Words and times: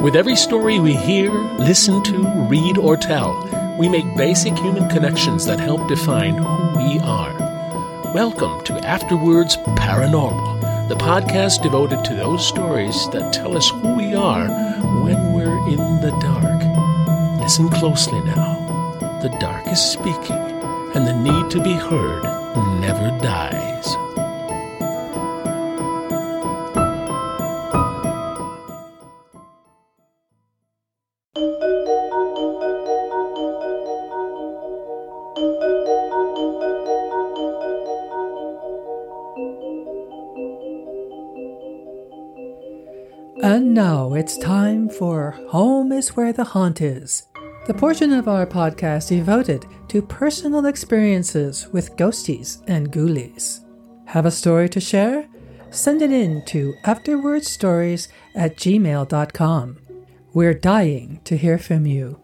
With 0.00 0.14
every 0.14 0.36
story 0.36 0.78
we 0.78 0.94
hear, 0.94 1.28
listen 1.32 2.04
to, 2.04 2.18
read, 2.48 2.78
or 2.78 2.96
tell, 2.96 3.76
we 3.76 3.88
make 3.88 4.16
basic 4.16 4.56
human 4.56 4.88
connections 4.88 5.44
that 5.46 5.58
help 5.58 5.88
define 5.88 6.36
who 6.36 6.78
we 6.78 7.00
are. 7.00 7.34
Welcome 8.14 8.62
to 8.66 8.74
After 8.86 9.16
Words 9.16 9.56
Paranormal, 9.56 10.88
the 10.88 10.94
podcast 10.94 11.64
devoted 11.64 12.04
to 12.04 12.14
those 12.14 12.46
stories 12.46 13.10
that 13.10 13.32
tell 13.32 13.56
us 13.56 13.70
who 13.70 13.96
we 13.96 14.14
are 14.14 14.46
when 15.02 15.32
we're 15.32 15.68
in 15.68 16.00
the 16.00 16.16
dark. 16.22 17.40
Listen 17.40 17.68
closely 17.68 18.20
now. 18.20 19.18
The 19.20 19.36
dark 19.40 19.66
is 19.66 19.80
speaking, 19.80 20.38
and 20.94 21.08
the 21.08 21.12
need 21.12 21.50
to 21.50 21.60
be 21.60 21.72
heard 21.74 22.22
never 22.80 23.10
dies. 23.20 24.07
It's 44.28 44.36
time 44.36 44.90
for 44.90 45.30
Home 45.48 45.90
is 45.90 46.10
Where 46.10 46.34
the 46.34 46.44
Haunt 46.44 46.82
Is, 46.82 47.28
the 47.66 47.72
portion 47.72 48.12
of 48.12 48.28
our 48.28 48.44
podcast 48.44 49.08
devoted 49.08 49.64
to 49.88 50.02
personal 50.02 50.66
experiences 50.66 51.66
with 51.68 51.96
ghosties 51.96 52.62
and 52.66 52.92
ghoulies. 52.92 53.64
Have 54.04 54.26
a 54.26 54.30
story 54.30 54.68
to 54.68 54.80
share? 54.80 55.26
Send 55.70 56.02
it 56.02 56.12
in 56.12 56.44
to 56.44 56.74
afterwordsstories 56.84 58.08
at 58.34 58.56
gmail.com. 58.56 59.78
We're 60.34 60.52
dying 60.52 61.22
to 61.24 61.34
hear 61.34 61.56
from 61.56 61.86
you. 61.86 62.20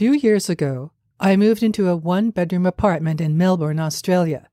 Few 0.00 0.14
years 0.14 0.48
ago, 0.48 0.92
I 1.20 1.36
moved 1.36 1.62
into 1.62 1.90
a 1.90 1.94
one 1.94 2.30
bedroom 2.30 2.64
apartment 2.64 3.20
in 3.20 3.36
Melbourne, 3.36 3.78
Australia. 3.78 4.48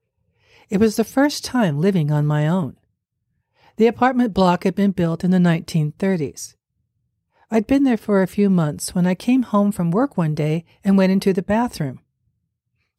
It 0.70 0.78
was 0.78 0.98
the 0.98 1.06
first 1.06 1.46
time 1.46 1.80
living 1.80 2.12
on 2.12 2.26
my 2.26 2.50
own. 2.50 2.76
The 3.78 3.88
apartment 3.88 4.34
block 4.34 4.66
had 4.66 4.76
been 4.76 4.92
built 4.92 5.24
in 5.24 5.32
the 5.32 5.38
1930s. 5.38 6.56
I'd 7.50 7.66
been 7.66 7.86
there 7.86 7.96
for 7.96 8.22
a 8.22 8.28
few 8.28 8.50
months 8.50 8.94
when 8.94 9.08
I 9.08 9.16
came 9.16 9.44
home 9.44 9.72
from 9.72 9.90
work 9.90 10.18
one 10.18 10.36
day 10.36 10.66
and 10.84 10.98
went 10.98 11.14
into 11.14 11.32
the 11.32 11.42
bathroom. 11.42 12.02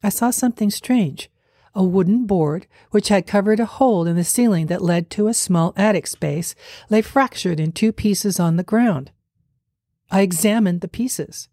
I 0.01 0.09
saw 0.09 0.31
something 0.31 0.71
strange 0.71 1.29
a 1.75 1.83
wooden 1.83 2.25
board, 2.25 2.65
which 2.89 3.09
had 3.09 3.27
covered 3.27 3.59
a 3.59 3.67
hole 3.67 4.07
in 4.07 4.15
the 4.15 4.23
ceiling 4.23 4.65
that 4.65 4.81
led 4.81 5.11
to 5.11 5.27
a 5.27 5.35
small 5.35 5.71
attic 5.77 6.07
space, 6.07 6.55
lay 6.89 7.03
fractured 7.03 7.59
in 7.59 7.73
two 7.73 7.91
pieces 7.91 8.39
on 8.39 8.55
the 8.55 8.63
ground. 8.63 9.11
I 10.09 10.21
examined 10.21 10.81
the 10.81 10.87
pieces. 10.87 11.47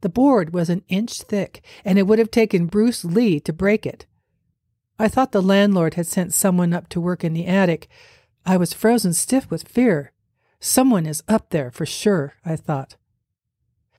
The 0.00 0.08
board 0.08 0.52
was 0.52 0.70
an 0.70 0.82
inch 0.88 1.22
thick, 1.22 1.62
and 1.84 1.98
it 1.98 2.06
would 2.06 2.18
have 2.18 2.30
taken 2.30 2.66
Bruce 2.66 3.04
Lee 3.04 3.40
to 3.40 3.52
break 3.52 3.84
it. 3.84 4.06
I 4.98 5.08
thought 5.08 5.32
the 5.32 5.42
landlord 5.42 5.94
had 5.94 6.06
sent 6.06 6.34
someone 6.34 6.72
up 6.72 6.88
to 6.90 7.00
work 7.00 7.24
in 7.24 7.32
the 7.32 7.46
attic. 7.46 7.88
I 8.44 8.56
was 8.56 8.72
frozen 8.72 9.12
stiff 9.12 9.50
with 9.50 9.68
fear. 9.68 10.12
Someone 10.58 11.06
is 11.06 11.22
up 11.28 11.50
there 11.50 11.70
for 11.70 11.86
sure, 11.86 12.34
I 12.44 12.56
thought. 12.56 12.96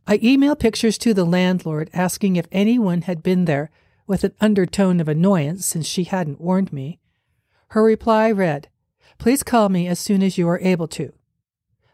I 0.07 0.17
emailed 0.19 0.59
pictures 0.59 0.97
to 0.99 1.13
the 1.13 1.25
landlord 1.25 1.89
asking 1.93 2.35
if 2.35 2.47
anyone 2.51 3.03
had 3.03 3.23
been 3.23 3.45
there, 3.45 3.71
with 4.07 4.23
an 4.23 4.33
undertone 4.41 4.99
of 4.99 5.07
annoyance 5.07 5.65
since 5.65 5.87
she 5.87 6.03
hadn't 6.03 6.41
warned 6.41 6.73
me. 6.73 6.99
Her 7.69 7.83
reply 7.83 8.29
read, 8.31 8.67
Please 9.17 9.41
call 9.43 9.69
me 9.69 9.87
as 9.87 9.99
soon 9.99 10.21
as 10.21 10.37
you 10.37 10.47
are 10.49 10.59
able 10.59 10.87
to. 10.89 11.13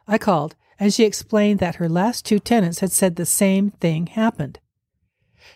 I 0.08 0.18
called, 0.18 0.56
and 0.80 0.94
she 0.94 1.04
explained 1.04 1.60
that 1.60 1.76
her 1.76 1.90
last 1.90 2.26
two 2.26 2.40
tenants 2.40 2.80
had 2.80 2.92
said 2.92 3.16
the 3.16 3.26
same 3.26 3.72
thing 3.72 4.08
happened. 4.08 4.60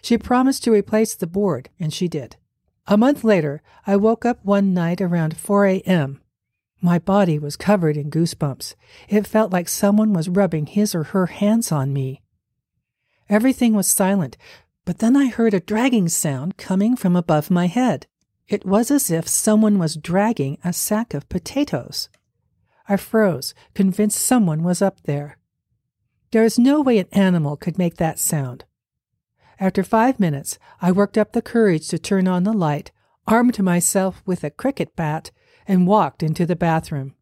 She 0.02 0.18
promised 0.18 0.64
to 0.64 0.72
replace 0.72 1.16
the 1.16 1.28
board, 1.28 1.70
and 1.80 1.94
she 1.94 2.08
did. 2.08 2.38
A 2.88 2.98
month 2.98 3.24
later, 3.24 3.62
I 3.86 3.96
woke 3.96 4.26
up 4.26 4.44
one 4.44 4.74
night 4.74 5.02
around 5.02 5.38
4 5.38 5.66
a.m. 5.68 6.22
My 6.82 6.98
body 6.98 7.38
was 7.38 7.56
covered 7.56 7.96
in 7.96 8.10
goosebumps. 8.10 8.74
It 9.08 9.28
felt 9.28 9.52
like 9.52 9.70
someone 9.70 10.14
was 10.14 10.30
rubbing 10.30 10.66
his 10.66 10.96
or 10.96 11.04
her 11.04 11.28
hands 11.28 11.72
on 11.72 11.94
me. 11.94 12.24
Everything 13.30 13.76
was 13.76 13.88
silent, 13.88 14.36
but 14.84 14.98
then 14.98 15.16
I 15.16 15.28
heard 15.28 15.54
a 15.54 15.60
dragging 15.60 16.10
sound 16.10 16.58
coming 16.58 16.96
from 16.96 17.16
above 17.16 17.52
my 17.52 17.68
head. 17.68 18.08
It 18.48 18.66
was 18.66 18.90
as 18.90 19.12
if 19.12 19.28
someone 19.28 19.78
was 19.78 19.96
dragging 19.96 20.58
a 20.64 20.74
sack 20.74 21.14
of 21.14 21.30
potatoes. 21.30 22.10
I 22.88 22.98
froze, 22.98 23.54
convinced 23.74 24.20
someone 24.20 24.64
was 24.64 24.82
up 24.82 25.02
there. 25.04 25.38
There 26.32 26.44
is 26.44 26.60
no 26.60 26.82
way 26.82 26.98
an 26.98 27.08
animal 27.12 27.58
could 27.58 27.78
make 27.78 27.98
that 27.98 28.20
sound. 28.20 28.66
After 29.60 29.84
five 29.84 30.20
minutes, 30.20 30.58
I 30.82 30.92
worked 30.92 31.18
up 31.18 31.34
the 31.34 31.42
courage 31.42 31.88
to 31.90 32.00
turn 32.00 32.28
on 32.28 32.44
the 32.44 32.54
light, 32.54 32.92
armed 33.28 33.60
myself 33.60 34.24
with 34.26 34.44
a 34.44 34.50
cricket 34.50 34.96
bat, 34.96 35.32
and 35.68 35.88
walked 35.88 36.24
into 36.24 36.46
the 36.46 36.56
bathroom. 36.56 37.16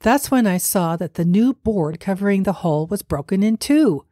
That's 0.00 0.30
when 0.30 0.46
I 0.46 0.56
saw 0.56 0.96
that 0.96 1.14
the 1.14 1.24
new 1.24 1.54
board 1.54 2.00
covering 2.00 2.44
the 2.44 2.54
hole 2.64 2.86
was 2.86 3.02
broken 3.02 3.42
in 3.42 3.56
two. 3.56 4.04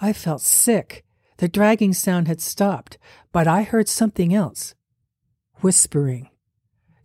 I 0.00 0.12
felt 0.12 0.40
sick. 0.40 1.04
The 1.36 1.48
dragging 1.48 1.92
sound 1.92 2.26
had 2.26 2.40
stopped, 2.40 2.98
but 3.32 3.46
I 3.46 3.62
heard 3.62 3.88
something 3.88 4.34
else 4.34 4.74
whispering. 5.62 6.28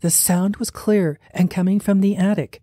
The 0.02 0.09
sound 0.09 0.57
was 0.57 0.69
clear 0.69 1.19
and 1.31 1.52
coming 1.52 1.79
from 1.79 2.02
the 2.02 2.16
attic. 2.16 2.62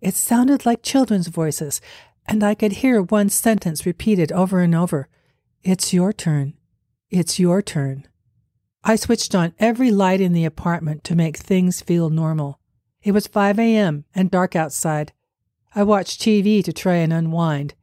It 0.00 0.14
sounded 0.14 0.66
like 0.66 0.82
children's 0.82 1.28
voices, 1.28 1.80
and 2.26 2.44
I 2.44 2.54
could 2.54 2.72
hear 2.72 3.00
one 3.00 3.28
sentence 3.28 3.86
repeated 3.86 4.30
over 4.32 4.60
and 4.60 4.74
over 4.74 5.08
It's 5.62 5.92
your 5.92 6.12
turn. 6.12 6.54
It's 7.10 7.38
your 7.38 7.62
turn. 7.62 8.06
I 8.84 8.96
switched 8.96 9.34
on 9.34 9.54
every 9.58 9.90
light 9.90 10.20
in 10.20 10.32
the 10.32 10.44
apartment 10.44 11.02
to 11.04 11.16
make 11.16 11.36
things 11.36 11.80
feel 11.80 12.10
normal. 12.10 12.60
It 13.02 13.12
was 13.12 13.26
5 13.26 13.58
a.m. 13.58 14.04
and 14.14 14.30
dark 14.30 14.54
outside. 14.54 15.12
I 15.74 15.82
watched 15.82 16.20
TV 16.20 16.62
to 16.64 16.72
try 16.72 16.96
and 16.96 17.12
unwind. 17.12 17.74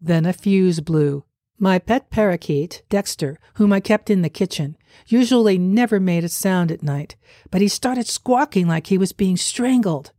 Then 0.00 0.26
a 0.26 0.32
fuse 0.32 0.80
blew. 0.80 1.24
My 1.58 1.78
pet 1.78 2.10
parakeet, 2.10 2.82
Dexter, 2.88 3.38
whom 3.54 3.72
I 3.72 3.80
kept 3.80 4.08
in 4.08 4.22
the 4.22 4.30
kitchen, 4.30 4.76
usually 5.06 5.58
never 5.58 6.00
made 6.00 6.24
a 6.24 6.28
sound 6.28 6.72
at 6.72 6.82
night, 6.82 7.16
but 7.50 7.60
he 7.60 7.68
started 7.68 8.06
squawking 8.06 8.66
like 8.66 8.86
he 8.86 8.96
was 8.96 9.12
being 9.12 9.36
strangled. 9.36 10.12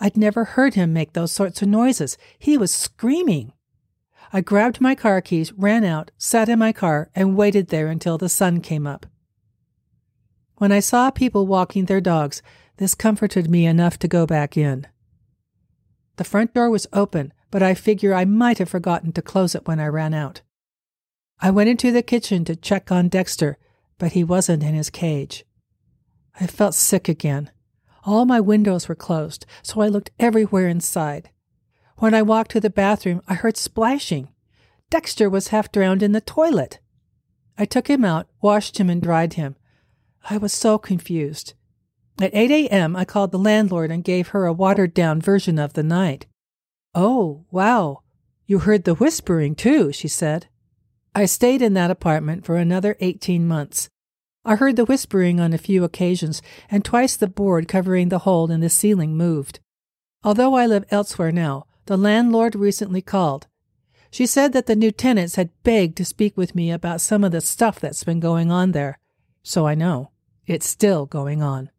I'd 0.00 0.16
never 0.16 0.44
heard 0.44 0.74
him 0.74 0.92
make 0.92 1.12
those 1.12 1.30
sorts 1.30 1.60
of 1.60 1.68
noises. 1.68 2.16
He 2.38 2.56
was 2.56 2.72
screaming. 2.72 3.52
I 4.32 4.40
grabbed 4.40 4.80
my 4.80 4.94
car 4.94 5.20
keys, 5.20 5.52
ran 5.52 5.84
out, 5.84 6.10
sat 6.16 6.48
in 6.48 6.58
my 6.58 6.72
car, 6.72 7.10
and 7.14 7.36
waited 7.36 7.68
there 7.68 7.88
until 7.88 8.16
the 8.16 8.28
sun 8.28 8.60
came 8.60 8.86
up. 8.86 9.06
When 10.56 10.72
I 10.72 10.80
saw 10.80 11.10
people 11.10 11.46
walking 11.46 11.84
their 11.84 12.00
dogs, 12.00 12.42
this 12.78 12.94
comforted 12.94 13.50
me 13.50 13.66
enough 13.66 13.98
to 13.98 14.08
go 14.08 14.26
back 14.26 14.56
in. 14.56 14.86
The 16.16 16.24
front 16.24 16.54
door 16.54 16.70
was 16.70 16.86
open, 16.92 17.32
but 17.50 17.62
I 17.62 17.74
figure 17.74 18.14
I 18.14 18.24
might 18.24 18.58
have 18.58 18.68
forgotten 18.68 19.12
to 19.12 19.22
close 19.22 19.54
it 19.54 19.66
when 19.66 19.80
I 19.80 19.86
ran 19.88 20.14
out. 20.14 20.40
I 21.40 21.50
went 21.50 21.70
into 21.70 21.90
the 21.90 22.02
kitchen 22.02 22.44
to 22.44 22.56
check 22.56 22.92
on 22.92 23.08
Dexter, 23.08 23.58
but 23.98 24.12
he 24.12 24.24
wasn't 24.24 24.62
in 24.62 24.74
his 24.74 24.90
cage. 24.90 25.44
I 26.38 26.46
felt 26.46 26.74
sick 26.74 27.08
again. 27.08 27.50
All 28.04 28.24
my 28.24 28.40
windows 28.40 28.88
were 28.88 28.94
closed, 28.94 29.46
so 29.62 29.80
I 29.80 29.88
looked 29.88 30.10
everywhere 30.18 30.68
inside. 30.68 31.30
When 31.98 32.14
I 32.14 32.22
walked 32.22 32.50
to 32.52 32.60
the 32.60 32.70
bathroom, 32.70 33.20
I 33.28 33.34
heard 33.34 33.56
splashing. 33.56 34.28
Dexter 34.88 35.28
was 35.28 35.48
half 35.48 35.70
drowned 35.70 36.02
in 36.02 36.12
the 36.12 36.20
toilet. 36.20 36.78
I 37.58 37.66
took 37.66 37.88
him 37.88 38.04
out, 38.04 38.26
washed 38.40 38.78
him, 38.78 38.88
and 38.88 39.02
dried 39.02 39.34
him. 39.34 39.56
I 40.28 40.38
was 40.38 40.52
so 40.52 40.78
confused. 40.78 41.54
At 42.20 42.34
8 42.34 42.50
a.m., 42.50 42.96
I 42.96 43.04
called 43.04 43.32
the 43.32 43.38
landlord 43.38 43.90
and 43.90 44.04
gave 44.04 44.28
her 44.28 44.46
a 44.46 44.52
watered 44.52 44.94
down 44.94 45.20
version 45.20 45.58
of 45.58 45.74
the 45.74 45.82
night. 45.82 46.26
Oh, 46.94 47.44
wow. 47.50 48.02
You 48.46 48.60
heard 48.60 48.84
the 48.84 48.94
whispering, 48.94 49.54
too, 49.54 49.92
she 49.92 50.08
said. 50.08 50.48
I 51.14 51.26
stayed 51.26 51.62
in 51.62 51.74
that 51.74 51.90
apartment 51.90 52.44
for 52.44 52.56
another 52.56 52.96
18 53.00 53.46
months. 53.46 53.88
I 54.50 54.56
heard 54.56 54.74
the 54.74 54.84
whispering 54.84 55.38
on 55.38 55.52
a 55.52 55.58
few 55.58 55.84
occasions, 55.84 56.42
and 56.68 56.84
twice 56.84 57.14
the 57.14 57.28
board 57.28 57.68
covering 57.68 58.08
the 58.08 58.18
hole 58.18 58.50
in 58.50 58.58
the 58.58 58.68
ceiling 58.68 59.16
moved. 59.16 59.60
Although 60.24 60.54
I 60.56 60.66
live 60.66 60.84
elsewhere 60.90 61.30
now, 61.30 61.66
the 61.86 61.96
landlord 61.96 62.56
recently 62.56 63.00
called. 63.00 63.46
She 64.10 64.26
said 64.26 64.52
that 64.52 64.66
the 64.66 64.74
new 64.74 64.90
tenants 64.90 65.36
had 65.36 65.50
begged 65.62 65.96
to 65.98 66.04
speak 66.04 66.36
with 66.36 66.56
me 66.56 66.72
about 66.72 67.00
some 67.00 67.22
of 67.22 67.30
the 67.30 67.40
stuff 67.40 67.78
that's 67.78 68.02
been 68.02 68.18
going 68.18 68.50
on 68.50 68.72
there. 68.72 68.98
So 69.44 69.68
I 69.68 69.76
know 69.76 70.10
it's 70.48 70.68
still 70.68 71.06
going 71.06 71.44
on. 71.44 71.70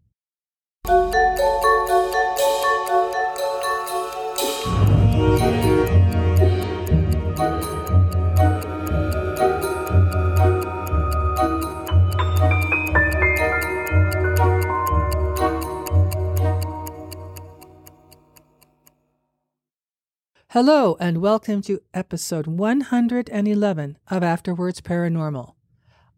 Hello, 20.54 20.98
and 21.00 21.22
welcome 21.22 21.62
to 21.62 21.80
episode 21.94 22.46
111 22.46 23.98
of 24.10 24.22
After 24.22 24.54
Words 24.54 24.82
Paranormal. 24.82 25.54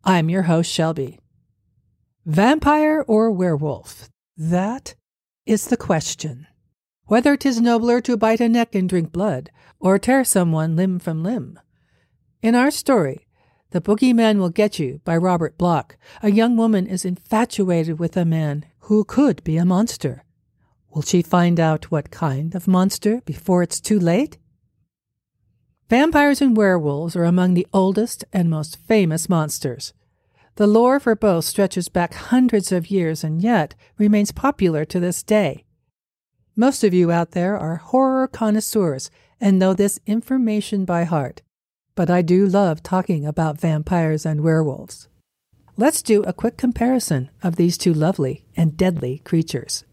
I'm 0.04 0.28
your 0.28 0.42
host, 0.42 0.72
Shelby. 0.72 1.20
Vampire 2.26 3.06
or 3.08 3.30
werewolf? 3.30 4.10
That 4.36 4.96
is 5.46 5.68
the 5.68 5.78
question. 5.78 6.48
Whether 7.06 7.38
'tis 7.38 7.62
nobler 7.62 8.02
to 8.02 8.18
bite 8.18 8.42
a 8.42 8.50
neck 8.50 8.74
and 8.74 8.90
drink 8.90 9.12
blood, 9.12 9.52
or 9.80 10.00
tear 10.00 10.24
someone 10.24 10.76
limb 10.76 10.98
from 10.98 11.22
limb. 11.22 11.60
In 12.42 12.56
our 12.56 12.72
story, 12.72 13.28
The 13.70 13.82
Boogeyman 13.82 14.40
Will 14.40 14.50
Get 14.50 14.80
You 14.80 15.00
by 15.06 15.16
Robert 15.16 15.60
Bloch, 15.60 15.96
a 16.24 16.32
young 16.32 16.58
woman 16.58 16.88
is 16.88 17.06
infatuated 17.06 18.00
with 18.00 18.18
a 18.18 18.26
man 18.26 18.66
who 18.90 19.04
could 19.04 19.44
be 19.44 19.58
a 19.58 19.64
monster. 19.64 20.26
Will 20.94 21.02
she 21.02 21.24
find 21.24 21.60
out 21.60 21.90
what 21.90 22.12
kind 22.12 22.54
of 22.54 22.68
monster 22.68 23.22
before 23.26 23.64
it's 23.64 23.82
too 23.82 24.00
late? 24.00 24.38
Vampires 25.90 26.42
and 26.42 26.56
werewolves 26.56 27.16
are 27.16 27.24
among 27.24 27.56
the 27.56 27.68
oldest 27.74 28.24
and 28.32 28.50
most 28.50 28.78
famous 28.78 29.28
monsters. 29.28 29.94
The 30.56 30.68
lore 30.68 31.00
for 31.00 31.16
both 31.16 31.46
stretches 31.46 31.90
back 31.90 32.14
hundreds 32.14 32.72
of 32.72 32.92
years 32.92 33.24
and 33.24 33.42
yet 33.42 33.74
remains 33.98 34.32
popular 34.32 34.86
to 34.86 35.00
this 35.00 35.24
day. 35.24 35.66
Most 36.56 36.84
of 36.84 36.94
you 36.94 37.12
out 37.12 37.32
there 37.32 37.58
are 37.58 37.78
horror 37.78 38.28
connoisseurs 38.28 39.10
and 39.42 39.58
know 39.58 39.74
this 39.74 40.00
information 40.06 40.86
by 40.86 41.06
heart, 41.06 41.42
but 41.96 42.12
I 42.12 42.22
do 42.22 42.46
love 42.46 42.84
talking 42.84 43.26
about 43.26 43.60
vampires 43.60 44.28
and 44.28 44.42
werewolves. 44.42 45.10
Let's 45.76 46.04
do 46.04 46.22
a 46.22 46.34
quick 46.34 46.56
comparison 46.56 47.32
of 47.42 47.56
these 47.56 47.80
two 47.80 47.96
lovely 47.96 48.46
and 48.56 48.78
deadly 48.78 49.24
creatures. 49.26 49.86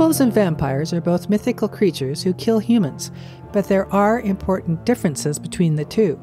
Werewolves 0.00 0.20
and 0.22 0.32
vampires 0.32 0.94
are 0.94 1.00
both 1.02 1.28
mythical 1.28 1.68
creatures 1.68 2.22
who 2.22 2.32
kill 2.32 2.58
humans, 2.58 3.10
but 3.52 3.68
there 3.68 3.86
are 3.92 4.22
important 4.22 4.86
differences 4.86 5.38
between 5.38 5.74
the 5.74 5.84
two. 5.84 6.18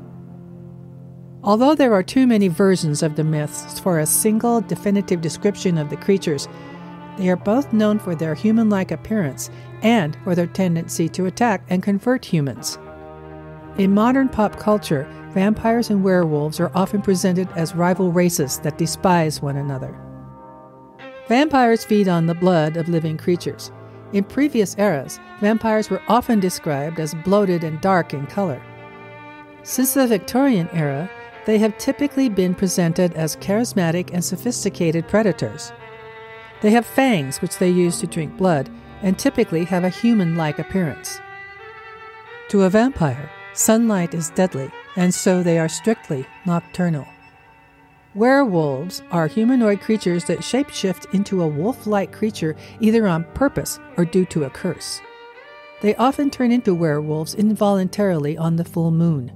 Although 1.44 1.76
there 1.76 1.94
are 1.94 2.02
too 2.02 2.26
many 2.26 2.48
versions 2.48 3.04
of 3.04 3.16
the 3.16 3.24
myths 3.24 3.80
for 3.80 4.00
a 4.00 4.06
single 4.08 4.62
definitive 4.62 5.22
description 5.22 5.78
of 5.78 5.92
the 5.92 5.96
creatures, 5.96 6.48
they 7.20 7.30
are 7.30 7.36
both 7.36 7.72
known 7.72 8.00
for 8.00 8.16
their 8.16 8.34
human 8.34 8.68
like 8.68 8.90
appearance 8.90 9.52
and 9.84 10.18
for 10.24 10.34
their 10.34 10.48
tendency 10.48 11.08
to 11.10 11.28
attack 11.28 11.64
and 11.70 11.84
convert 11.84 12.26
humans. 12.26 12.80
In 13.78 13.94
modern 13.94 14.28
pop 14.28 14.58
culture, 14.58 15.08
vampires 15.36 15.92
and 15.92 16.04
werewolves 16.04 16.60
are 16.60 16.72
often 16.74 17.04
presented 17.04 17.48
as 17.52 17.76
rival 17.76 18.12
races 18.12 18.58
that 18.62 18.80
despise 18.80 19.40
one 19.40 19.58
another. 19.58 19.96
Vampires 21.28 21.84
feed 21.84 22.08
on 22.08 22.26
the 22.26 22.34
blood 22.34 22.78
of 22.78 22.88
living 22.88 23.18
creatures. 23.18 23.72
In 24.14 24.24
previous 24.24 24.78
eras, 24.78 25.20
vampires 25.42 25.90
were 25.90 26.02
often 26.08 26.40
described 26.40 27.00
as 27.00 27.14
bloated 27.14 27.66
and 27.66 27.82
dark 27.82 28.14
in 28.14 28.26
color. 28.28 28.62
Since 29.64 29.94
the 29.94 30.08
Victorian 30.08 30.70
era, 30.72 31.10
they 31.46 31.58
have 31.58 31.78
typically 31.78 32.30
been 32.30 32.56
presented 32.56 33.14
as 33.14 33.36
charismatic 33.36 34.12
and 34.14 34.24
sophisticated 34.24 35.10
predators. 35.10 35.74
They 36.62 36.72
have 36.72 36.86
fangs 36.86 37.42
which 37.42 37.58
they 37.58 37.70
use 37.70 38.00
to 38.00 38.08
drink 38.08 38.38
blood 38.38 38.70
and 39.02 39.20
typically 39.20 39.66
have 39.66 39.84
a 39.84 39.90
human 39.90 40.38
like 40.38 40.60
appearance. 40.60 41.20
To 42.50 42.64
a 42.64 42.70
vampire, 42.70 43.30
sunlight 43.54 44.14
is 44.14 44.30
deadly, 44.30 44.72
and 44.96 45.14
so 45.14 45.44
they 45.44 45.60
are 45.60 45.68
strictly 45.68 46.26
nocturnal. 46.46 47.06
Werewolves 48.18 49.04
are 49.12 49.28
humanoid 49.28 49.80
creatures 49.80 50.24
that 50.24 50.40
shapeshift 50.40 51.14
into 51.14 51.44
a 51.44 51.48
wolf 51.48 51.86
like 51.86 52.12
creature 52.12 52.56
either 52.80 53.08
on 53.08 53.26
purpose 53.36 53.80
or 53.96 54.06
due 54.06 54.26
to 54.26 54.46
a 54.46 54.50
curse. 54.50 55.00
They 55.82 55.94
often 55.98 56.32
turn 56.32 56.52
into 56.52 56.74
werewolves 56.74 57.36
involuntarily 57.36 58.36
on 58.36 58.56
the 58.56 58.66
full 58.66 58.90
moon. 58.90 59.32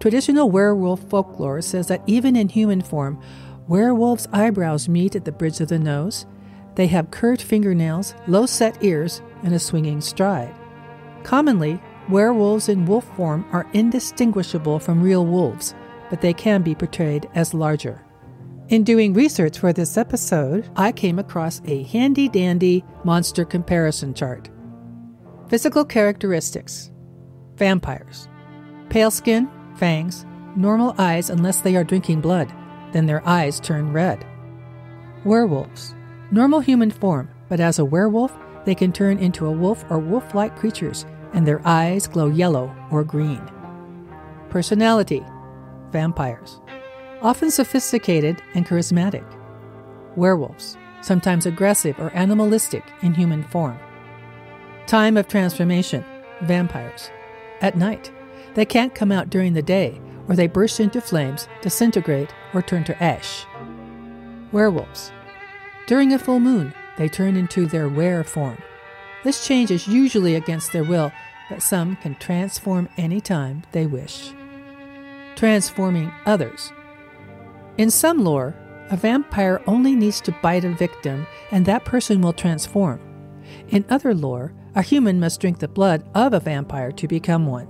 Traditional 0.00 0.50
werewolf 0.50 1.02
folklore 1.10 1.60
says 1.60 1.88
that 1.88 2.02
even 2.06 2.36
in 2.36 2.48
human 2.48 2.80
form, 2.80 3.20
werewolves' 3.68 4.28
eyebrows 4.32 4.88
meet 4.88 5.14
at 5.14 5.26
the 5.26 5.30
bridge 5.30 5.60
of 5.60 5.68
the 5.68 5.78
nose. 5.78 6.24
They 6.74 6.86
have 6.86 7.10
curved 7.10 7.42
fingernails, 7.42 8.14
low 8.26 8.46
set 8.46 8.82
ears, 8.82 9.20
and 9.42 9.54
a 9.54 9.58
swinging 9.58 10.00
stride. 10.00 10.54
Commonly, 11.22 11.82
werewolves 12.08 12.70
in 12.70 12.86
wolf 12.86 13.04
form 13.14 13.44
are 13.52 13.68
indistinguishable 13.74 14.78
from 14.78 15.02
real 15.02 15.26
wolves 15.26 15.74
but 16.10 16.20
they 16.20 16.32
can 16.32 16.62
be 16.62 16.74
portrayed 16.74 17.28
as 17.34 17.54
larger. 17.54 18.04
In 18.68 18.82
doing 18.82 19.12
research 19.12 19.58
for 19.58 19.72
this 19.72 19.96
episode, 19.96 20.68
I 20.74 20.90
came 20.90 21.18
across 21.20 21.62
a 21.66 21.84
handy 21.84 22.28
dandy 22.28 22.84
monster 23.04 23.44
comparison 23.44 24.12
chart. 24.12 24.48
Physical 25.48 25.84
characteristics 25.84 26.90
Vampires. 27.56 28.28
Pale 28.90 29.12
skin, 29.12 29.48
fangs, 29.76 30.26
normal 30.56 30.94
eyes 30.98 31.30
unless 31.30 31.60
they 31.60 31.76
are 31.76 31.84
drinking 31.84 32.20
blood, 32.20 32.52
then 32.92 33.06
their 33.06 33.26
eyes 33.26 33.60
turn 33.60 33.92
red. 33.92 34.26
Werewolves. 35.24 35.94
Normal 36.32 36.60
human 36.60 36.90
form, 36.90 37.28
but 37.48 37.60
as 37.60 37.78
a 37.78 37.84
werewolf, 37.84 38.36
they 38.64 38.74
can 38.74 38.92
turn 38.92 39.18
into 39.18 39.46
a 39.46 39.52
wolf 39.52 39.84
or 39.90 39.98
wolf 39.98 40.34
like 40.34 40.56
creatures, 40.56 41.06
and 41.32 41.46
their 41.46 41.62
eyes 41.64 42.08
glow 42.08 42.26
yellow 42.26 42.74
or 42.90 43.04
green. 43.04 43.40
Personality 44.50 45.24
vampires, 45.96 46.60
often 47.22 47.50
sophisticated 47.50 48.42
and 48.54 48.66
charismatic. 48.66 49.24
Werewolves, 50.14 50.76
sometimes 51.00 51.46
aggressive 51.46 51.98
or 51.98 52.10
animalistic 52.10 52.84
in 53.00 53.14
human 53.14 53.42
form. 53.44 53.78
Time 54.86 55.16
of 55.16 55.26
transformation, 55.26 56.04
vampires. 56.42 57.10
At 57.62 57.78
night, 57.78 58.12
they 58.52 58.66
can't 58.66 58.94
come 58.94 59.10
out 59.10 59.30
during 59.30 59.54
the 59.54 59.62
day, 59.62 59.98
or 60.28 60.36
they 60.36 60.48
burst 60.48 60.80
into 60.80 61.00
flames, 61.00 61.48
disintegrate, 61.62 62.28
or 62.52 62.60
turn 62.60 62.84
to 62.84 63.02
ash. 63.02 63.46
Werewolves. 64.52 65.12
During 65.86 66.12
a 66.12 66.18
full 66.18 66.40
moon, 66.40 66.74
they 66.98 67.08
turn 67.08 67.36
into 67.36 67.64
their 67.64 67.88
were 67.88 68.22
form. 68.22 68.58
This 69.24 69.46
change 69.46 69.70
is 69.70 69.88
usually 69.88 70.34
against 70.34 70.72
their 70.72 70.84
will, 70.84 71.10
but 71.48 71.62
some 71.62 71.96
can 71.96 72.16
transform 72.16 72.90
anytime 72.98 73.62
they 73.72 73.86
wish 73.86 74.34
transforming 75.36 76.12
others. 76.24 76.72
In 77.78 77.90
some 77.90 78.24
lore, 78.24 78.54
a 78.90 78.96
vampire 78.96 79.62
only 79.66 79.94
needs 79.94 80.20
to 80.22 80.36
bite 80.42 80.64
a 80.64 80.70
victim 80.70 81.26
and 81.50 81.66
that 81.66 81.84
person 81.84 82.20
will 82.20 82.32
transform. 82.32 83.00
In 83.68 83.84
other 83.88 84.14
lore, 84.14 84.52
a 84.74 84.82
human 84.82 85.20
must 85.20 85.40
drink 85.40 85.58
the 85.58 85.68
blood 85.68 86.08
of 86.14 86.32
a 86.32 86.40
vampire 86.40 86.92
to 86.92 87.08
become 87.08 87.46
one. 87.46 87.68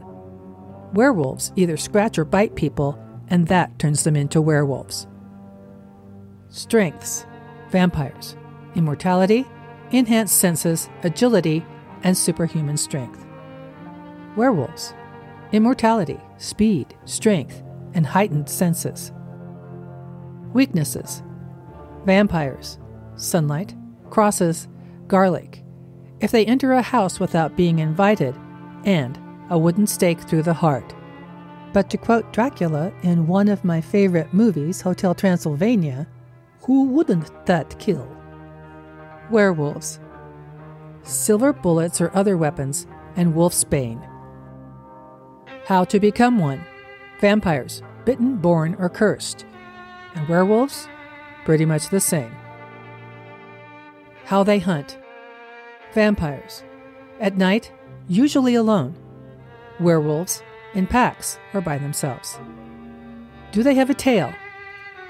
Werewolves 0.93 1.53
either 1.57 1.77
scratch 1.77 2.19
or 2.19 2.25
bite 2.25 2.55
people, 2.55 2.99
and 3.29 3.47
that 3.49 3.79
turns 3.79 4.05
them 4.05 4.17
into 4.17 4.41
werewolves. 4.41 5.07
Strengths 6.49 7.27
Vampires 7.71 8.37
Immortality, 8.75 9.47
enhanced 9.91 10.39
senses, 10.39 10.89
agility, 11.03 11.65
and 12.03 12.17
superhuman 12.17 12.77
strength. 12.77 13.25
Werewolves 14.37 14.95
Immortality, 15.53 16.21
speed, 16.39 16.97
strength, 17.05 17.63
and 17.95 18.07
heightened 18.07 18.49
senses. 18.49 19.13
Weaknesses 20.53 21.23
Vampires, 22.05 22.79
sunlight, 23.17 23.75
crosses, 24.11 24.69
garlic. 25.09 25.63
If 26.21 26.31
they 26.31 26.47
enter 26.47 26.73
a 26.73 26.83
house 26.83 27.19
without 27.19 27.57
being 27.57 27.81
invited, 27.81 28.35
and 28.85 29.19
a 29.51 29.59
wooden 29.59 29.87
stake 29.87 30.21
through 30.21 30.43
the 30.43 30.55
heart. 30.55 30.95
But 31.73 31.91
to 31.91 31.99
quote 31.99 32.33
Dracula 32.33 32.93
in 33.03 33.27
one 33.27 33.49
of 33.49 33.65
my 33.65 33.81
favorite 33.81 34.33
movies, 34.33 34.81
Hotel 34.81 35.15
Transylvania, 35.15 36.07
who 36.63 36.85
wouldn't 36.85 37.47
that 37.47 37.79
kill? 37.79 38.09
Werewolves. 39.31 40.01
Silver 41.03 41.53
bullets 41.53 42.01
or 42.01 42.11
other 42.17 42.37
weapons, 42.37 42.87
and 43.17 43.35
wolf's 43.35 43.65
bane. 43.65 44.01
How 45.67 45.85
to 45.85 46.01
become 46.01 46.39
one. 46.39 46.65
Vampires, 47.21 47.83
bitten, 48.05 48.37
born, 48.37 48.77
or 48.79 48.89
cursed. 48.89 49.45
And 50.15 50.29
werewolves, 50.29 50.89
pretty 51.45 51.65
much 51.65 51.89
the 51.89 52.01
same. 52.01 52.35
How 54.25 54.43
they 54.43 54.59
hunt. 54.59 54.99
Vampires, 55.93 56.63
at 57.21 57.37
night, 57.37 57.73
usually 58.09 58.55
alone. 58.55 58.95
Werewolves, 59.81 60.43
in 60.75 60.87
packs 60.87 61.39
or 61.53 61.61
by 61.61 61.79
themselves. 61.79 62.39
Do 63.53 63.63
they 63.63 63.75
have 63.75 63.91
a 63.91 63.95
tail? 63.95 64.33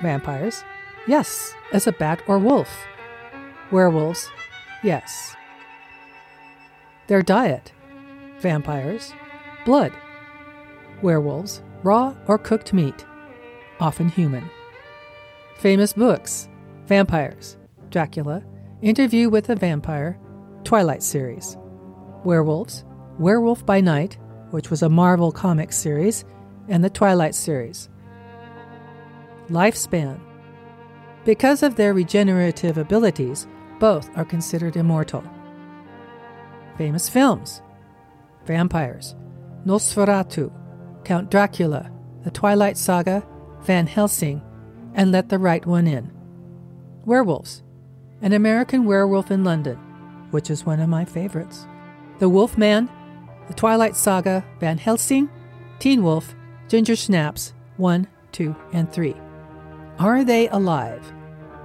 Vampires, 0.03 0.65
Yes, 1.07 1.55
as 1.73 1.87
a 1.87 1.93
bat 1.93 2.21
or 2.27 2.39
wolf. 2.39 2.85
Werewolves? 3.71 4.29
Yes. 4.83 5.37
Their 7.07 7.23
diet? 7.23 7.73
Vampires, 8.41 9.13
blood. 9.65 9.93
Werewolves, 11.03 11.63
raw 11.83 12.15
or 12.27 12.39
cooked 12.39 12.73
meat, 12.73 13.05
often 13.81 14.09
human. 14.09 14.49
Famous 15.59 15.93
books 15.93 16.49
Vampires, 16.87 17.57
Dracula, 17.91 18.43
Interview 18.83 19.29
with 19.29 19.49
a 19.51 19.57
Vampire, 19.57 20.19
Twilight 20.65 21.03
series. 21.03 21.57
Werewolves, 22.25 22.85
Werewolf 23.19 23.65
by 23.65 23.81
Night, 23.81 24.19
which 24.51 24.71
was 24.71 24.83
a 24.83 24.89
Marvel 24.89 25.33
Comics 25.33 25.77
series, 25.77 26.25
and 26.69 26.85
the 26.85 26.91
Twilight 26.91 27.35
series. 27.35 27.89
Lifespan. 29.49 30.21
Because 31.25 31.63
of 31.63 31.77
their 31.77 31.95
regenerative 31.95 32.79
abilities, 32.79 33.47
both 33.79 34.11
are 34.17 34.25
considered 34.25 34.77
immortal. 34.77 35.25
Famous 36.77 37.09
films 37.09 37.63
Vampires, 38.45 39.17
Nosferatu, 39.65 40.53
Count 41.07 41.31
Dracula, 41.31 41.89
The 42.25 42.33
Twilight 42.33 42.77
Saga, 42.77 43.25
Van 43.61 43.87
Helsing, 43.87 44.43
and 44.93 45.13
Let 45.13 45.29
the 45.29 45.39
Right 45.39 45.65
One 45.65 45.87
In. 45.87 46.11
Werewolves, 47.05 47.63
An 48.23 48.33
American 48.33 48.87
Werewolf 48.87 49.31
in 49.31 49.45
London, 49.45 49.77
which 50.33 50.51
is 50.51 50.67
one 50.67 50.81
of 50.81 50.89
my 50.89 51.05
favorites. 51.05 51.65
The 52.19 52.29
Wolf 52.29 52.59
Man, 52.59 52.91
The 53.47 53.55
Twilight 53.55 53.95
Saga, 53.95 54.45
Van 54.59 54.79
Helsing, 54.79 55.31
Teen 55.79 56.03
Wolf, 56.03 56.35
Ginger 56.67 56.97
Snaps 56.97 57.55
1, 57.77 58.09
2, 58.33 58.57
and 58.73 58.93
3. 58.93 59.15
Are 60.01 60.25
they 60.25 60.49
alive? 60.49 61.13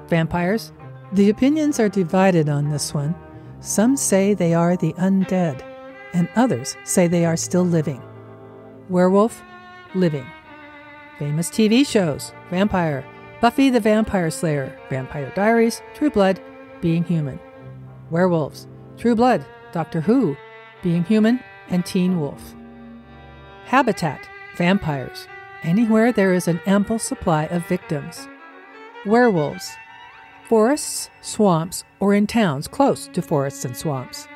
Vampires? 0.08 0.72
The 1.14 1.32
opinions 1.32 1.80
are 1.80 1.90
divided 1.90 2.48
on 2.48 2.70
this 2.70 2.94
one. 2.94 3.16
Some 3.60 3.98
say 3.98 4.36
they 4.36 4.54
are 4.54 4.78
the 4.78 4.94
undead, 5.00 5.64
and 6.14 6.30
others 6.36 6.78
say 6.84 7.08
they 7.08 7.26
are 7.26 7.36
still 7.36 7.66
living. 7.66 8.04
Werewolf? 8.92 9.42
Living. 9.96 10.28
Famous 11.18 11.50
TV 11.50 11.88
shows 11.88 12.34
Vampire, 12.50 13.06
Buffy 13.40 13.70
the 13.70 13.80
Vampire 13.80 14.30
Slayer, 14.30 14.78
Vampire 14.90 15.32
Diaries, 15.34 15.82
True 15.94 16.10
Blood, 16.10 16.42
Being 16.82 17.06
Human. 17.06 17.40
Werewolves, 18.10 18.68
True 18.98 19.16
Blood, 19.16 19.46
Doctor 19.72 20.02
Who, 20.02 20.36
Being 20.84 21.06
Human, 21.06 21.40
and 21.70 21.86
Teen 21.86 22.20
Wolf. 22.20 22.54
Habitat, 23.64 24.28
Vampires, 24.58 25.26
anywhere 25.64 26.12
there 26.12 26.34
is 26.34 26.50
an 26.50 26.60
ample 26.66 27.00
supply 27.00 27.46
of 27.46 27.66
victims. 27.68 28.28
Werewolves, 29.06 29.72
forests, 30.50 31.10
swamps, 31.22 31.86
or 32.02 32.14
in 32.14 32.28
towns 32.28 32.68
close 32.68 33.08
to 33.14 33.22
forests 33.22 33.64
and 33.64 33.78
swamps. 33.78 34.28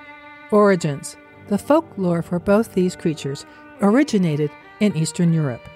Origins, 0.49 1.17
the 1.49 1.57
folklore 1.57 2.21
for 2.21 2.39
both 2.39 2.73
these 2.73 2.95
creatures 2.95 3.45
originated 3.81 4.51
in 4.79 4.95
Eastern 4.95 5.33
Europe. 5.33 5.67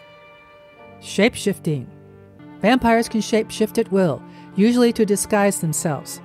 Shapeshifting, 1.01 1.87
vampires 2.61 3.07
can 3.09 3.21
shapeshift 3.21 3.77
at 3.77 3.91
will, 3.91 4.21
usually 4.55 4.91
to 4.93 5.05
disguise 5.05 5.61
themselves. 5.61 6.21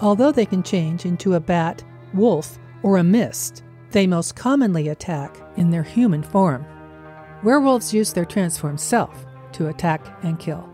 Although 0.00 0.32
they 0.32 0.46
can 0.46 0.62
change 0.62 1.04
into 1.04 1.34
a 1.34 1.40
bat, 1.40 1.84
wolf, 2.14 2.58
or 2.82 2.96
a 2.96 3.04
mist, 3.04 3.62
they 3.90 4.06
most 4.06 4.36
commonly 4.36 4.88
attack 4.88 5.36
in 5.56 5.70
their 5.70 5.82
human 5.82 6.22
form. 6.22 6.64
Werewolves 7.42 7.92
use 7.92 8.12
their 8.12 8.24
transformed 8.24 8.80
self 8.80 9.26
to 9.52 9.68
attack 9.68 10.06
and 10.22 10.38
kill. 10.38 10.68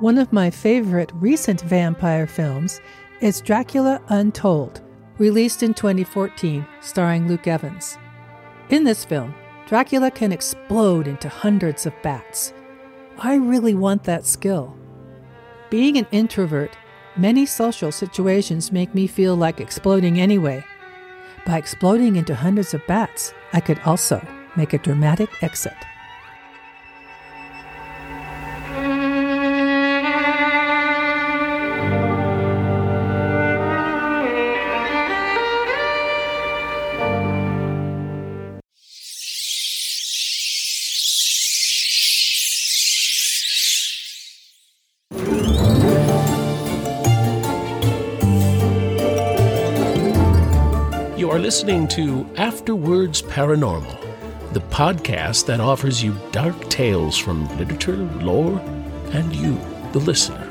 One 0.00 0.18
of 0.18 0.32
my 0.32 0.50
favorite 0.50 1.10
recent 1.14 1.60
vampire 1.62 2.26
films 2.26 2.80
is 3.20 3.40
Dracula 3.40 4.00
Untold, 4.08 4.80
released 5.18 5.62
in 5.62 5.74
2014, 5.74 6.64
starring 6.80 7.26
Luke 7.26 7.48
Evans. 7.48 7.98
In 8.70 8.84
this 8.84 9.02
film, 9.02 9.34
Dracula 9.66 10.10
can 10.10 10.30
explode 10.30 11.08
into 11.08 11.28
hundreds 11.30 11.86
of 11.86 11.94
bats. 12.02 12.52
I 13.18 13.36
really 13.36 13.74
want 13.74 14.04
that 14.04 14.26
skill. 14.26 14.76
Being 15.70 15.96
an 15.96 16.06
introvert, 16.10 16.76
many 17.16 17.46
social 17.46 17.90
situations 17.90 18.70
make 18.70 18.94
me 18.94 19.06
feel 19.06 19.36
like 19.36 19.58
exploding 19.58 20.20
anyway. 20.20 20.62
By 21.46 21.56
exploding 21.56 22.16
into 22.16 22.34
hundreds 22.34 22.74
of 22.74 22.86
bats, 22.86 23.32
I 23.54 23.60
could 23.60 23.80
also 23.86 24.20
make 24.54 24.74
a 24.74 24.78
dramatic 24.78 25.30
exit. 25.42 25.72
Listening 51.58 51.88
to 51.88 52.24
After 52.36 52.76
Words 52.76 53.20
Paranormal, 53.20 54.52
the 54.52 54.60
podcast 54.60 55.46
that 55.46 55.58
offers 55.58 56.00
you 56.00 56.14
dark 56.30 56.56
tales 56.70 57.18
from 57.18 57.48
literature, 57.58 57.96
lore, 57.96 58.60
and 59.10 59.34
you, 59.34 59.58
the 59.90 59.98
listener. 59.98 60.48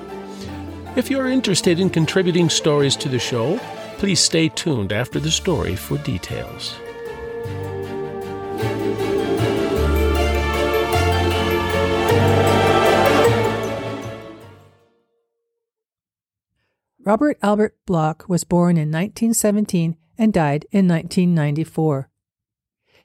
If 0.98 1.10
you're 1.10 1.30
interested 1.30 1.80
in 1.80 1.90
contributing 1.92 2.50
stories 2.50 2.98
to 2.98 3.08
the 3.08 3.20
show, 3.20 3.58
please 4.00 4.20
stay 4.20 4.50
tuned 4.50 4.92
after 4.92 5.18
the 5.18 5.32
story 5.32 5.78
for 5.78 5.98
details. 6.00 6.76
Robert 17.06 17.38
Albert 17.42 17.78
Bloch 17.86 18.28
was 18.28 18.44
born 18.44 18.76
in 18.76 18.92
1917 18.92 19.96
and 20.18 20.34
died 20.34 20.66
in 20.72 20.88
1994. 20.88 22.10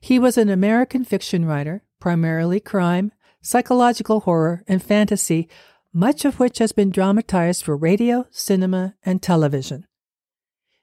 He 0.00 0.19
was 0.19 0.37
an 0.37 0.49
American 0.49 1.04
fiction 1.04 1.45
writer, 1.45 1.85
primarily 2.00 2.59
crime, 2.59 3.12
psychological 3.40 4.21
horror, 4.21 4.64
and 4.66 4.83
fantasy, 4.83 5.49
much 5.92 6.25
of 6.25 6.40
which 6.40 6.59
has 6.59 6.73
been 6.73 6.90
dramatized 6.90 7.62
for 7.62 7.76
radio, 7.76 8.26
cinema, 8.31 8.95
and 9.04 9.23
television. 9.23 9.87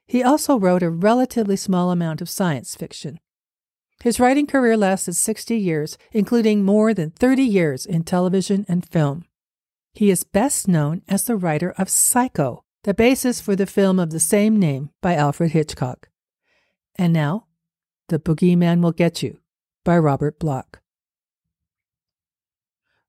He 0.06 0.22
also 0.22 0.58
wrote 0.58 0.82
a 0.82 0.90
relatively 0.90 1.56
small 1.56 1.90
amount 1.90 2.20
of 2.20 2.30
science 2.30 2.74
fiction. 2.74 3.20
His 4.02 4.18
writing 4.18 4.46
career 4.46 4.76
lasted 4.76 5.14
60 5.14 5.56
years, 5.56 5.98
including 6.12 6.64
more 6.64 6.94
than 6.94 7.10
30 7.10 7.42
years 7.42 7.84
in 7.84 8.02
television 8.02 8.64
and 8.68 8.88
film. 8.88 9.24
He 9.92 10.10
is 10.10 10.24
best 10.24 10.66
known 10.66 11.02
as 11.08 11.24
the 11.24 11.36
writer 11.36 11.74
of 11.76 11.90
Psycho, 11.90 12.64
the 12.84 12.94
basis 12.94 13.40
for 13.40 13.54
the 13.54 13.66
film 13.66 13.98
of 13.98 14.10
the 14.10 14.20
same 14.20 14.58
name 14.58 14.90
by 15.02 15.14
Alfred 15.14 15.50
Hitchcock. 15.50 16.08
And 17.00 17.14
now, 17.14 17.46
The 18.08 18.18
Boogeyman 18.18 18.82
Will 18.82 18.92
Get 18.92 19.22
You 19.22 19.38
by 19.84 19.96
Robert 19.96 20.38
Bloch. 20.38 20.82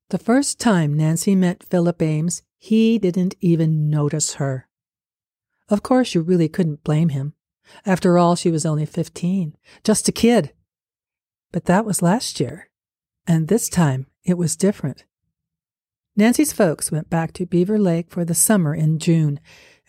The 0.08 0.16
first 0.16 0.58
time 0.58 0.96
Nancy 0.96 1.34
met 1.34 1.62
Philip 1.62 2.00
Ames, 2.00 2.42
he 2.56 2.98
didn't 2.98 3.34
even 3.42 3.90
notice 3.90 4.36
her. 4.36 4.66
Of 5.68 5.82
course, 5.82 6.14
you 6.14 6.22
really 6.22 6.48
couldn't 6.48 6.84
blame 6.84 7.10
him. 7.10 7.34
After 7.84 8.16
all, 8.16 8.34
she 8.34 8.50
was 8.50 8.64
only 8.64 8.86
15, 8.86 9.58
just 9.84 10.08
a 10.08 10.12
kid. 10.12 10.54
But 11.52 11.66
that 11.66 11.84
was 11.84 12.00
last 12.00 12.40
year, 12.40 12.70
and 13.26 13.48
this 13.48 13.68
time 13.68 14.06
it 14.24 14.38
was 14.38 14.56
different. 14.56 15.04
Nancy's 16.16 16.54
folks 16.54 16.90
went 16.90 17.10
back 17.10 17.34
to 17.34 17.44
Beaver 17.44 17.78
Lake 17.78 18.10
for 18.10 18.24
the 18.24 18.34
summer 18.34 18.74
in 18.74 18.98
June, 18.98 19.38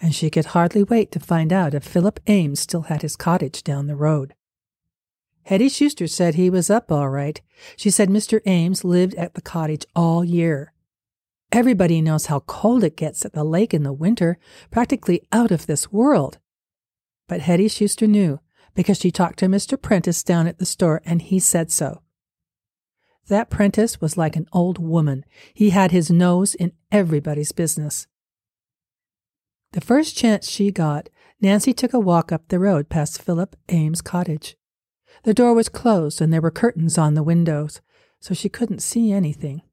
and 0.03 0.13
she 0.13 0.29
could 0.29 0.47
hardly 0.47 0.83
wait 0.83 1.13
to 1.13 1.19
find 1.19 1.53
out 1.53 1.73
if 1.73 1.81
Philip 1.81 2.19
Ames 2.27 2.59
still 2.59 2.83
had 2.83 3.01
his 3.03 3.15
cottage 3.15 3.63
down 3.63 3.87
the 3.87 3.95
road. 3.95 4.35
Hetty 5.45 5.69
Schuster 5.69 6.07
said 6.07 6.35
he 6.35 6.49
was 6.49 6.69
up 6.69 6.91
all 6.91 7.07
right. 7.07 7.39
She 7.77 7.89
said 7.89 8.09
Mr. 8.09 8.41
Ames 8.45 8.83
lived 8.83 9.15
at 9.15 9.33
the 9.33 9.41
cottage 9.41 9.85
all 9.95 10.25
year. 10.25 10.73
Everybody 11.53 12.01
knows 12.01 12.25
how 12.25 12.41
cold 12.41 12.83
it 12.83 12.97
gets 12.97 13.23
at 13.23 13.31
the 13.31 13.45
lake 13.45 13.73
in 13.73 13.83
the 13.83 13.93
winter, 13.93 14.37
practically 14.71 15.21
out 15.31 15.51
of 15.51 15.67
this 15.67 15.89
world. 15.89 16.37
But 17.29 17.39
Hetty 17.39 17.69
Schuster 17.69 18.05
knew 18.05 18.41
because 18.73 18.99
she 18.99 19.09
talked 19.09 19.39
to 19.39 19.45
Mr. 19.45 19.81
Prentice 19.81 20.21
down 20.21 20.47
at 20.47 20.59
the 20.59 20.65
store 20.65 21.01
and 21.05 21.21
he 21.21 21.39
said 21.39 21.71
so. 21.71 22.01
That 23.29 23.49
Prentice 23.49 24.01
was 24.01 24.17
like 24.17 24.35
an 24.35 24.47
old 24.51 24.79
woman. 24.79 25.23
He 25.53 25.69
had 25.69 25.91
his 25.91 26.11
nose 26.11 26.55
in 26.55 26.73
everybody's 26.91 27.53
business. 27.53 28.05
The 29.73 29.81
first 29.81 30.15
chance 30.15 30.49
she 30.49 30.71
got, 30.71 31.09
Nancy 31.41 31.73
took 31.73 31.93
a 31.93 31.99
walk 31.99 32.31
up 32.31 32.47
the 32.47 32.59
road 32.59 32.89
past 32.89 33.21
Philip 33.21 33.55
Ames' 33.69 34.01
cottage. 34.01 34.55
The 35.23 35.33
door 35.33 35.53
was 35.53 35.67
closed 35.67 36.21
and 36.21 36.31
there 36.31 36.41
were 36.41 36.51
curtains 36.51 36.97
on 36.97 37.15
the 37.15 37.23
windows, 37.23 37.81
so 38.19 38.33
she 38.33 38.49
couldn't 38.49 38.83
see 38.83 39.11
anything. 39.11 39.63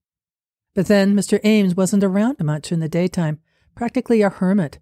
But 0.75 0.87
then 0.87 1.15
Mr. 1.15 1.39
Ames 1.45 1.77
wasn't 1.77 2.03
around 2.03 2.39
much 2.41 2.73
in 2.73 2.81
the 2.81 2.89
daytime, 2.89 3.41
practically 3.75 4.23
a 4.23 4.31
hermit. 4.31 4.79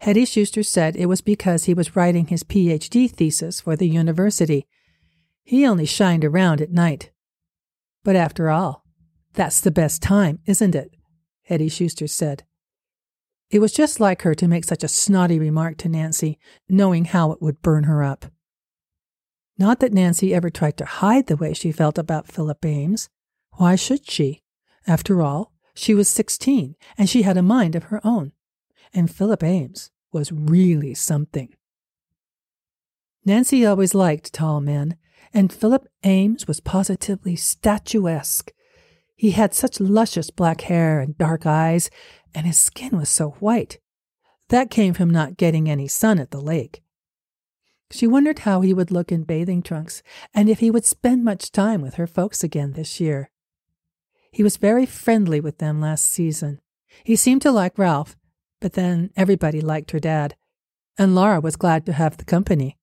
Hetty 0.00 0.24
Schuster 0.24 0.64
said 0.64 0.96
it 0.96 1.06
was 1.06 1.20
because 1.20 1.64
he 1.64 1.74
was 1.74 1.94
writing 1.94 2.26
his 2.26 2.42
PhD 2.42 3.08
thesis 3.08 3.60
for 3.60 3.76
the 3.76 3.88
university. 3.88 4.66
He 5.44 5.64
only 5.64 5.86
shined 5.86 6.24
around 6.24 6.60
at 6.60 6.72
night. 6.72 7.12
But 8.02 8.16
after 8.16 8.50
all, 8.50 8.84
that's 9.34 9.60
the 9.60 9.70
best 9.70 10.02
time, 10.02 10.40
isn't 10.44 10.74
it? 10.74 10.90
Hetty 11.42 11.68
Schuster 11.68 12.08
said. 12.08 12.42
It 13.54 13.60
was 13.60 13.70
just 13.72 14.00
like 14.00 14.22
her 14.22 14.34
to 14.34 14.48
make 14.48 14.64
such 14.64 14.82
a 14.82 14.88
snotty 14.88 15.38
remark 15.38 15.76
to 15.78 15.88
Nancy, 15.88 16.40
knowing 16.68 17.04
how 17.04 17.30
it 17.30 17.40
would 17.40 17.62
burn 17.62 17.84
her 17.84 18.02
up. 18.02 18.26
Not 19.56 19.78
that 19.78 19.92
Nancy 19.92 20.34
ever 20.34 20.50
tried 20.50 20.76
to 20.78 20.84
hide 20.84 21.28
the 21.28 21.36
way 21.36 21.54
she 21.54 21.70
felt 21.70 21.96
about 21.96 22.26
Philip 22.26 22.64
Ames. 22.64 23.08
Why 23.52 23.76
should 23.76 24.10
she? 24.10 24.42
After 24.88 25.22
all, 25.22 25.52
she 25.72 25.94
was 25.94 26.08
sixteen, 26.08 26.74
and 26.98 27.08
she 27.08 27.22
had 27.22 27.36
a 27.36 27.42
mind 27.42 27.76
of 27.76 27.84
her 27.84 28.00
own. 28.02 28.32
And 28.92 29.08
Philip 29.08 29.44
Ames 29.44 29.92
was 30.10 30.32
really 30.32 30.92
something. 30.92 31.54
Nancy 33.24 33.64
always 33.64 33.94
liked 33.94 34.32
tall 34.32 34.60
men, 34.60 34.96
and 35.32 35.52
Philip 35.52 35.86
Ames 36.02 36.48
was 36.48 36.58
positively 36.58 37.36
statuesque. 37.36 38.50
He 39.14 39.30
had 39.30 39.54
such 39.54 39.78
luscious 39.78 40.30
black 40.30 40.62
hair 40.62 40.98
and 40.98 41.16
dark 41.16 41.46
eyes, 41.46 41.88
and 42.34 42.46
his 42.46 42.58
skin 42.58 42.96
was 42.96 43.08
so 43.08 43.30
white. 43.40 43.78
That 44.48 44.70
came 44.70 44.94
from 44.94 45.10
not 45.10 45.36
getting 45.36 45.68
any 45.68 45.88
sun 45.88 46.18
at 46.18 46.30
the 46.30 46.40
lake. 46.40 46.82
She 47.90 48.06
wondered 48.06 48.40
how 48.40 48.60
he 48.60 48.74
would 48.74 48.90
look 48.90 49.12
in 49.12 49.22
bathing 49.22 49.62
trunks 49.62 50.02
and 50.34 50.48
if 50.48 50.58
he 50.58 50.70
would 50.70 50.84
spend 50.84 51.24
much 51.24 51.52
time 51.52 51.80
with 51.80 51.94
her 51.94 52.06
folks 52.06 52.42
again 52.42 52.72
this 52.72 53.00
year. 53.00 53.30
He 54.32 54.42
was 54.42 54.56
very 54.56 54.84
friendly 54.84 55.40
with 55.40 55.58
them 55.58 55.80
last 55.80 56.06
season. 56.06 56.60
He 57.04 57.14
seemed 57.14 57.42
to 57.42 57.52
like 57.52 57.78
Ralph, 57.78 58.16
but 58.60 58.72
then 58.72 59.10
everybody 59.16 59.60
liked 59.60 59.92
her 59.92 60.00
dad, 60.00 60.34
and 60.98 61.14
Laura 61.14 61.40
was 61.40 61.56
glad 61.56 61.86
to 61.86 61.92
have 61.92 62.16
the 62.16 62.24
company. 62.24 62.78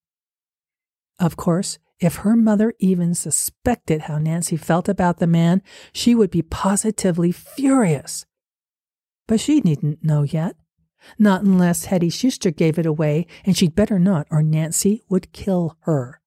Of 1.20 1.36
course, 1.36 1.78
if 2.00 2.18
her 2.18 2.36
mother 2.36 2.74
even 2.80 3.14
suspected 3.14 4.04
how 4.04 4.18
Nancy 4.18 4.58
felt 4.58 4.90
about 4.90 5.18
the 5.18 5.28
man, 5.28 5.62
she 5.94 6.16
would 6.16 6.32
be 6.32 6.42
positively 6.42 7.32
furious. 7.32 8.26
But 9.28 9.40
she 9.40 9.62
needn't 9.62 10.04
know 10.04 10.24
yet. 10.24 10.56
Not 11.18 11.42
unless 11.44 11.86
Hetty 11.86 12.10
Schuster 12.10 12.52
gave 12.52 12.78
it 12.78 12.86
away, 12.86 13.26
and 13.46 13.58
she'd 13.58 13.76
better 13.76 13.98
not, 13.98 14.28
or 14.30 14.44
Nancy 14.44 15.02
would 15.10 15.32
kill 15.34 15.78
her. 15.82 16.22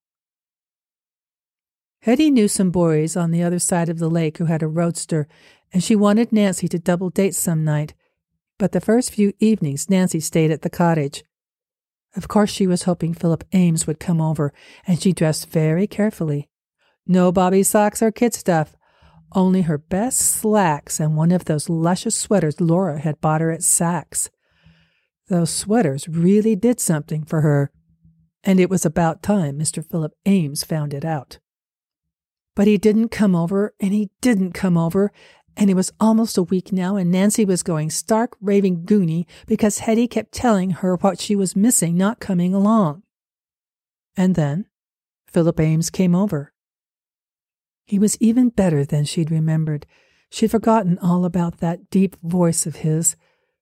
Hetty 2.01 2.29
knew 2.29 2.47
some 2.47 2.71
boys 2.71 3.15
on 3.15 3.31
the 3.31 3.41
other 3.41 3.59
side 3.59 3.89
of 3.89 3.99
the 3.99 4.09
lake 4.09 4.37
who 4.37 4.45
had 4.45 4.61
a 4.61 4.67
roadster, 4.67 5.27
and 5.73 5.83
she 5.83 5.95
wanted 5.95 6.31
Nancy 6.31 6.67
to 6.67 6.77
double 6.77 7.09
date 7.09 7.35
some 7.35 7.63
night. 7.63 7.93
But 8.59 8.73
the 8.73 8.81
first 8.81 9.11
few 9.11 9.33
evenings, 9.39 9.89
Nancy 9.89 10.19
stayed 10.19 10.51
at 10.51 10.61
the 10.61 10.69
cottage. 10.69 11.23
Of 12.15 12.27
course, 12.27 12.49
she 12.49 12.67
was 12.67 12.83
hoping 12.83 13.13
Philip 13.13 13.43
Ames 13.51 13.87
would 13.87 13.99
come 13.99 14.21
over, 14.21 14.53
and 14.87 15.01
she 15.01 15.13
dressed 15.13 15.49
very 15.49 15.87
carefully. 15.87 16.47
No 17.07 17.31
bobby 17.31 17.63
socks 17.63 18.01
or 18.01 18.11
kid 18.11 18.33
stuff, 18.33 18.75
only 19.35 19.63
her 19.63 19.77
best 19.77 20.19
slacks 20.19 20.99
and 20.99 21.15
one 21.15 21.31
of 21.31 21.45
those 21.45 21.69
luscious 21.69 22.15
sweaters 22.15 22.61
Laura 22.61 22.99
had 22.99 23.21
bought 23.21 23.41
her 23.41 23.51
at 23.51 23.59
Saks. 23.59 24.29
Those 25.27 25.49
sweaters 25.49 26.07
really 26.07 26.55
did 26.55 26.79
something 26.79 27.25
for 27.25 27.41
her, 27.41 27.71
and 28.43 28.59
it 28.59 28.69
was 28.69 28.85
about 28.85 29.21
time 29.21 29.59
Mr. 29.59 29.85
Philip 29.85 30.13
Ames 30.25 30.63
found 30.63 30.93
it 30.93 31.03
out. 31.03 31.39
But 32.55 32.67
he 32.67 32.77
didn't 32.77 33.09
come 33.09 33.35
over, 33.35 33.73
and 33.79 33.91
he 33.91 34.11
didn't 34.21 34.53
come 34.53 34.77
over, 34.77 35.11
and 35.57 35.69
it 35.69 35.75
was 35.75 35.91
almost 35.99 36.37
a 36.37 36.43
week 36.43 36.71
now, 36.71 36.95
and 36.95 37.11
Nancy 37.11 37.45
was 37.45 37.63
going 37.63 37.89
stark 37.89 38.37
raving 38.41 38.85
goony 38.85 39.25
because 39.45 39.79
Hetty 39.79 40.07
kept 40.07 40.31
telling 40.31 40.71
her 40.71 40.95
what 40.95 41.19
she 41.19 41.35
was 41.35 41.55
missing 41.55 41.97
not 41.97 42.19
coming 42.19 42.53
along. 42.53 43.03
And 44.15 44.35
then 44.35 44.67
Philip 45.27 45.59
Ames 45.59 45.89
came 45.89 46.15
over. 46.15 46.53
He 47.85 47.99
was 47.99 48.17
even 48.19 48.49
better 48.49 48.83
than 48.83 49.05
she'd 49.05 49.29
remembered. 49.29 49.85
She'd 50.31 50.51
forgotten 50.51 50.97
all 50.99 51.23
about 51.23 51.59
that 51.59 51.89
deep 51.91 52.15
voice 52.23 52.65
of 52.65 52.77
his, 52.77 53.15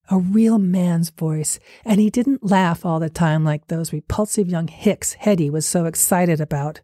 a 0.09 0.17
real 0.17 0.57
man's 0.57 1.09
voice, 1.09 1.59
and 1.83 1.99
he 1.99 2.09
didn't 2.09 2.49
laugh 2.49 2.85
all 2.85 2.99
the 2.99 3.09
time 3.09 3.43
like 3.43 3.67
those 3.67 3.93
repulsive 3.93 4.47
young 4.49 4.67
hicks 4.67 5.13
Hetty 5.13 5.49
was 5.49 5.65
so 5.65 5.85
excited 5.85 6.39
about. 6.39 6.81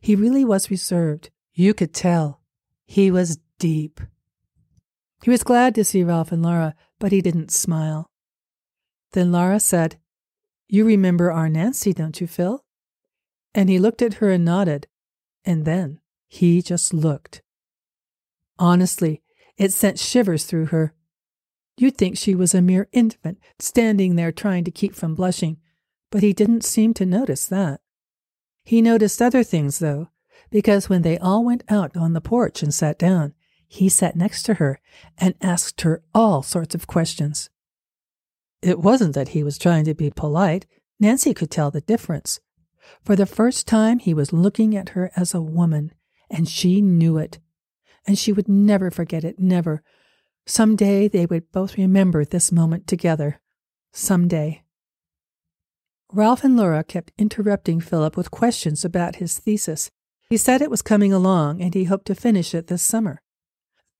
He 0.00 0.16
really 0.16 0.44
was 0.44 0.70
reserved. 0.70 1.30
You 1.52 1.74
could 1.74 1.92
tell. 1.92 2.40
He 2.86 3.10
was 3.10 3.38
deep. 3.58 4.00
He 5.22 5.30
was 5.30 5.42
glad 5.42 5.74
to 5.74 5.84
see 5.84 6.02
Ralph 6.02 6.32
and 6.32 6.42
Laura, 6.42 6.74
but 6.98 7.12
he 7.12 7.20
didn't 7.20 7.50
smile. 7.50 8.10
Then 9.12 9.30
Laura 9.30 9.60
said, 9.60 9.98
You 10.68 10.86
remember 10.86 11.30
our 11.30 11.50
Nancy, 11.50 11.92
don't 11.92 12.18
you, 12.20 12.26
Phil? 12.26 12.64
And 13.54 13.68
he 13.68 13.78
looked 13.78 14.00
at 14.00 14.14
her 14.14 14.30
and 14.30 14.44
nodded, 14.44 14.86
and 15.44 15.66
then 15.66 16.00
he 16.32 16.62
just 16.62 16.94
looked. 16.94 17.42
Honestly, 18.56 19.20
it 19.58 19.72
sent 19.72 19.98
shivers 19.98 20.44
through 20.44 20.66
her. 20.66 20.94
You'd 21.76 21.98
think 21.98 22.16
she 22.16 22.36
was 22.36 22.54
a 22.54 22.62
mere 22.62 22.88
infant, 22.92 23.38
standing 23.58 24.14
there 24.14 24.30
trying 24.30 24.62
to 24.64 24.70
keep 24.70 24.94
from 24.94 25.16
blushing, 25.16 25.58
but 26.10 26.22
he 26.22 26.32
didn't 26.32 26.64
seem 26.64 26.94
to 26.94 27.04
notice 27.04 27.46
that. 27.46 27.80
He 28.62 28.80
noticed 28.80 29.20
other 29.20 29.42
things, 29.42 29.80
though, 29.80 30.08
because 30.50 30.88
when 30.88 31.02
they 31.02 31.18
all 31.18 31.44
went 31.44 31.64
out 31.68 31.96
on 31.96 32.12
the 32.12 32.20
porch 32.20 32.62
and 32.62 32.72
sat 32.72 32.96
down, 32.96 33.34
he 33.66 33.88
sat 33.88 34.14
next 34.14 34.44
to 34.44 34.54
her 34.54 34.80
and 35.18 35.34
asked 35.40 35.80
her 35.80 36.02
all 36.14 36.42
sorts 36.44 36.76
of 36.76 36.86
questions. 36.86 37.50
It 38.62 38.78
wasn't 38.78 39.14
that 39.14 39.30
he 39.30 39.42
was 39.42 39.58
trying 39.58 39.84
to 39.86 39.94
be 39.94 40.10
polite. 40.10 40.66
Nancy 41.00 41.34
could 41.34 41.50
tell 41.50 41.72
the 41.72 41.80
difference. 41.80 42.38
For 43.02 43.16
the 43.16 43.26
first 43.26 43.66
time, 43.66 43.98
he 43.98 44.14
was 44.14 44.32
looking 44.32 44.76
at 44.76 44.90
her 44.90 45.10
as 45.16 45.34
a 45.34 45.40
woman, 45.40 45.92
and 46.30 46.48
she 46.48 46.80
knew 46.80 47.18
it. 47.18 47.38
And 48.06 48.18
she 48.18 48.32
would 48.32 48.48
never 48.48 48.90
forget 48.90 49.24
it, 49.24 49.38
never. 49.38 49.82
Some 50.46 50.76
day 50.76 51.08
they 51.08 51.26
would 51.26 51.52
both 51.52 51.76
remember 51.76 52.24
this 52.24 52.50
moment 52.50 52.86
together. 52.86 53.40
Some 53.92 54.28
day. 54.28 54.62
Ralph 56.12 56.42
and 56.42 56.56
Laura 56.56 56.82
kept 56.82 57.12
interrupting 57.18 57.80
Philip 57.80 58.16
with 58.16 58.30
questions 58.30 58.84
about 58.84 59.16
his 59.16 59.38
thesis. 59.38 59.90
He 60.28 60.36
said 60.36 60.62
it 60.62 60.70
was 60.70 60.82
coming 60.82 61.12
along, 61.12 61.60
and 61.60 61.74
he 61.74 61.84
hoped 61.84 62.06
to 62.06 62.14
finish 62.14 62.54
it 62.54 62.68
this 62.68 62.82
summer. 62.82 63.20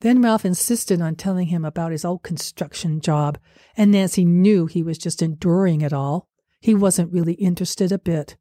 Then 0.00 0.22
Ralph 0.22 0.44
insisted 0.44 1.00
on 1.00 1.14
telling 1.14 1.48
him 1.48 1.64
about 1.64 1.92
his 1.92 2.04
old 2.04 2.22
construction 2.22 3.00
job, 3.00 3.38
and 3.76 3.90
Nancy 3.90 4.24
knew 4.24 4.66
he 4.66 4.82
was 4.82 4.96
just 4.96 5.22
enduring 5.22 5.82
it 5.82 5.92
all. 5.92 6.26
He 6.60 6.74
wasn't 6.74 7.12
really 7.12 7.34
interested 7.34 7.92
a 7.92 7.98
bit. 7.98 8.36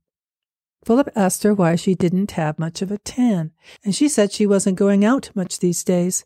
Philip 0.85 1.09
asked 1.15 1.43
her 1.43 1.53
why 1.53 1.75
she 1.75 1.93
didn't 1.93 2.31
have 2.31 2.57
much 2.57 2.81
of 2.81 2.91
a 2.91 2.97
tan, 2.99 3.51
and 3.83 3.93
she 3.93 4.07
said 4.07 4.31
she 4.31 4.45
wasn't 4.45 4.77
going 4.77 5.03
out 5.03 5.29
much 5.35 5.59
these 5.59 5.83
days. 5.83 6.25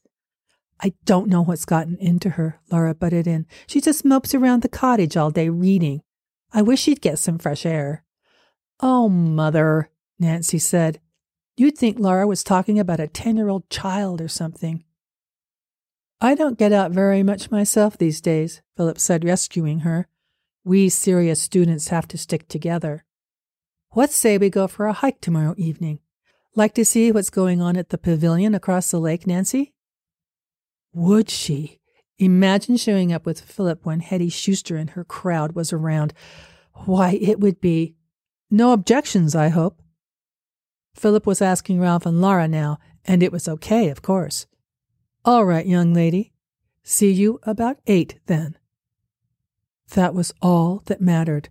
I 0.80 0.94
don't 1.06 1.30
know 1.30 1.44
what's 1.44 1.66
gotten 1.66 1.98
into 1.98 2.32
her, 2.32 2.60
Laura 2.72 2.94
butted 2.94 3.28
in. 3.28 3.46
She 3.68 3.82
just 3.82 4.06
mopes 4.06 4.36
around 4.36 4.62
the 4.62 4.70
cottage 4.70 5.16
all 5.18 5.32
day 5.32 5.50
reading. 5.50 6.02
I 6.52 6.62
wish 6.62 6.82
she'd 6.82 7.02
get 7.02 7.20
some 7.20 7.38
fresh 7.38 7.66
air. 7.66 8.04
Oh, 8.80 9.10
Mother, 9.10 9.90
Nancy 10.20 10.60
said. 10.60 11.00
You'd 11.56 11.78
think 11.78 12.00
Laura 12.00 12.28
was 12.28 12.44
talking 12.44 12.80
about 12.80 13.00
a 13.00 13.08
ten 13.08 13.38
year 13.38 13.50
old 13.50 13.70
child 13.70 14.22
or 14.22 14.28
something. 14.28 14.84
I 16.20 16.36
don't 16.36 16.58
get 16.58 16.72
out 16.72 16.92
very 16.92 17.24
much 17.24 17.52
myself 17.52 17.98
these 17.98 18.22
days, 18.22 18.62
Philip 18.78 19.00
said, 19.00 19.26
rescuing 19.26 19.80
her. 19.80 20.08
We 20.64 20.90
serious 20.90 21.42
students 21.42 21.90
have 21.90 22.08
to 22.10 22.18
stick 22.18 22.48
together. 22.48 23.04
What 23.94 24.12
say 24.12 24.40
we 24.40 24.50
go 24.50 24.68
for 24.68 24.88
a 24.88 24.94
hike 24.94 25.22
tomorrow 25.22 25.54
evening? 25.56 26.00
Like 26.56 26.74
to 26.74 26.84
see 26.84 27.12
what's 27.12 27.30
going 27.30 27.62
on 27.62 27.78
at 27.78 27.90
the 27.90 28.00
pavilion 28.00 28.56
across 28.56 28.90
the 28.90 29.00
lake, 29.00 29.28
Nancy? 29.28 29.76
Would 30.94 31.30
she? 31.30 31.80
Imagine 32.18 32.78
showing 32.78 33.14
up 33.14 33.24
with 33.24 33.40
Philip 33.40 33.86
when 33.86 34.00
Hetty 34.00 34.30
Schuster 34.30 34.78
and 34.78 34.90
her 34.92 35.04
crowd 35.04 35.52
was 35.52 35.72
around. 35.72 36.12
Why, 36.86 37.20
it 37.22 37.40
would 37.40 37.62
be. 37.62 37.94
No 38.50 38.74
objections, 38.74 39.36
I 39.36 39.50
hope. 39.50 39.80
Philip 40.96 41.28
was 41.28 41.40
asking 41.40 41.80
Ralph 41.80 42.08
and 42.08 42.20
Laura 42.20 42.48
now, 42.48 42.80
and 43.06 43.22
it 43.22 43.32
was 43.32 43.48
okay, 43.48 43.90
of 43.90 44.02
course. 44.02 44.48
All 45.24 45.46
right, 45.46 45.68
young 45.68 45.94
lady. 45.94 46.34
See 46.82 47.12
you 47.12 47.40
about 47.44 47.78
eight, 47.86 48.20
then. 48.26 48.58
That 49.94 50.16
was 50.16 50.34
all 50.42 50.82
that 50.86 51.00
mattered. 51.00 51.50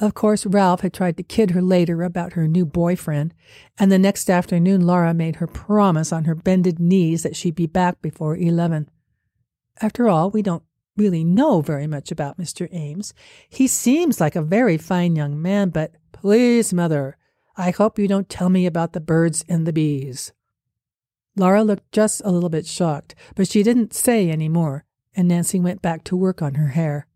Of 0.00 0.14
course, 0.14 0.46
Ralph 0.46 0.82
had 0.82 0.92
tried 0.92 1.16
to 1.16 1.24
kid 1.24 1.50
her 1.50 1.62
later 1.62 2.04
about 2.04 2.34
her 2.34 2.46
new 2.46 2.64
boyfriend, 2.64 3.34
and 3.78 3.90
the 3.90 3.98
next 3.98 4.30
afternoon 4.30 4.86
Laura 4.86 5.12
made 5.12 5.36
her 5.36 5.48
promise 5.48 6.12
on 6.12 6.24
her 6.24 6.36
bended 6.36 6.78
knees 6.78 7.24
that 7.24 7.34
she'd 7.34 7.56
be 7.56 7.66
back 7.66 8.00
before 8.00 8.36
eleven. 8.36 8.88
After 9.80 10.08
all, 10.08 10.30
we 10.30 10.40
don't 10.40 10.62
really 10.96 11.24
know 11.24 11.62
very 11.62 11.86
much 11.86 12.12
about 12.12 12.38
Mr. 12.38 12.68
Ames. 12.72 13.12
He 13.48 13.66
seems 13.66 14.20
like 14.20 14.36
a 14.36 14.42
very 14.42 14.76
fine 14.76 15.16
young 15.16 15.40
man, 15.40 15.70
but 15.70 15.92
please, 16.12 16.72
mother, 16.72 17.16
I 17.56 17.70
hope 17.70 17.98
you 17.98 18.06
don't 18.06 18.28
tell 18.28 18.50
me 18.50 18.66
about 18.66 18.92
the 18.92 19.00
birds 19.00 19.44
and 19.48 19.66
the 19.66 19.72
bees. 19.72 20.32
Laura 21.34 21.64
looked 21.64 21.90
just 21.90 22.22
a 22.24 22.30
little 22.30 22.48
bit 22.48 22.66
shocked, 22.66 23.16
but 23.34 23.48
she 23.48 23.64
didn't 23.64 23.94
say 23.94 24.30
any 24.30 24.48
more, 24.48 24.84
and 25.14 25.26
Nancy 25.26 25.58
went 25.58 25.82
back 25.82 26.04
to 26.04 26.16
work 26.16 26.40
on 26.40 26.54
her 26.54 26.68
hair. 26.68 27.07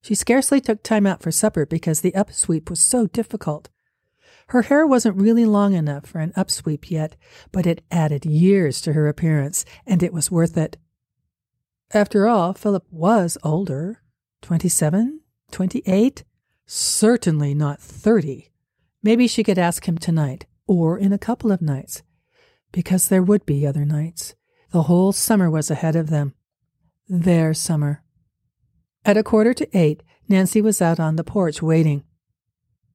She 0.00 0.14
scarcely 0.14 0.60
took 0.60 0.82
time 0.82 1.06
out 1.06 1.22
for 1.22 1.30
supper 1.30 1.66
because 1.66 2.00
the 2.00 2.12
upsweep 2.12 2.70
was 2.70 2.80
so 2.80 3.06
difficult. 3.06 3.68
Her 4.48 4.62
hair 4.62 4.86
wasn't 4.86 5.20
really 5.20 5.44
long 5.44 5.74
enough 5.74 6.06
for 6.06 6.20
an 6.20 6.32
upsweep 6.32 6.90
yet, 6.90 7.16
but 7.52 7.66
it 7.66 7.84
added 7.90 8.24
years 8.24 8.80
to 8.82 8.94
her 8.94 9.08
appearance, 9.08 9.64
and 9.86 10.02
it 10.02 10.12
was 10.12 10.30
worth 10.30 10.56
it. 10.56 10.78
After 11.92 12.26
all, 12.26 12.54
Philip 12.54 12.86
was 12.90 13.36
older 13.42 14.02
twenty-seven, 14.40 15.20
twenty-eight, 15.50 16.24
certainly 16.64 17.54
not 17.54 17.80
thirty. 17.80 18.52
Maybe 19.02 19.26
she 19.26 19.44
could 19.44 19.58
ask 19.58 19.86
him 19.86 19.98
tonight, 19.98 20.46
or 20.66 20.98
in 20.98 21.12
a 21.12 21.18
couple 21.18 21.52
of 21.52 21.60
nights, 21.60 22.02
because 22.72 23.08
there 23.08 23.22
would 23.22 23.44
be 23.44 23.66
other 23.66 23.84
nights. 23.84 24.34
The 24.70 24.82
whole 24.82 25.12
summer 25.12 25.50
was 25.50 25.70
ahead 25.70 25.96
of 25.96 26.08
them. 26.08 26.34
Their 27.08 27.52
summer. 27.52 28.02
At 29.08 29.16
a 29.16 29.22
quarter 29.22 29.54
to 29.54 29.66
eight, 29.72 30.02
Nancy 30.28 30.60
was 30.60 30.82
out 30.82 31.00
on 31.00 31.16
the 31.16 31.24
porch 31.24 31.62
waiting. 31.62 32.04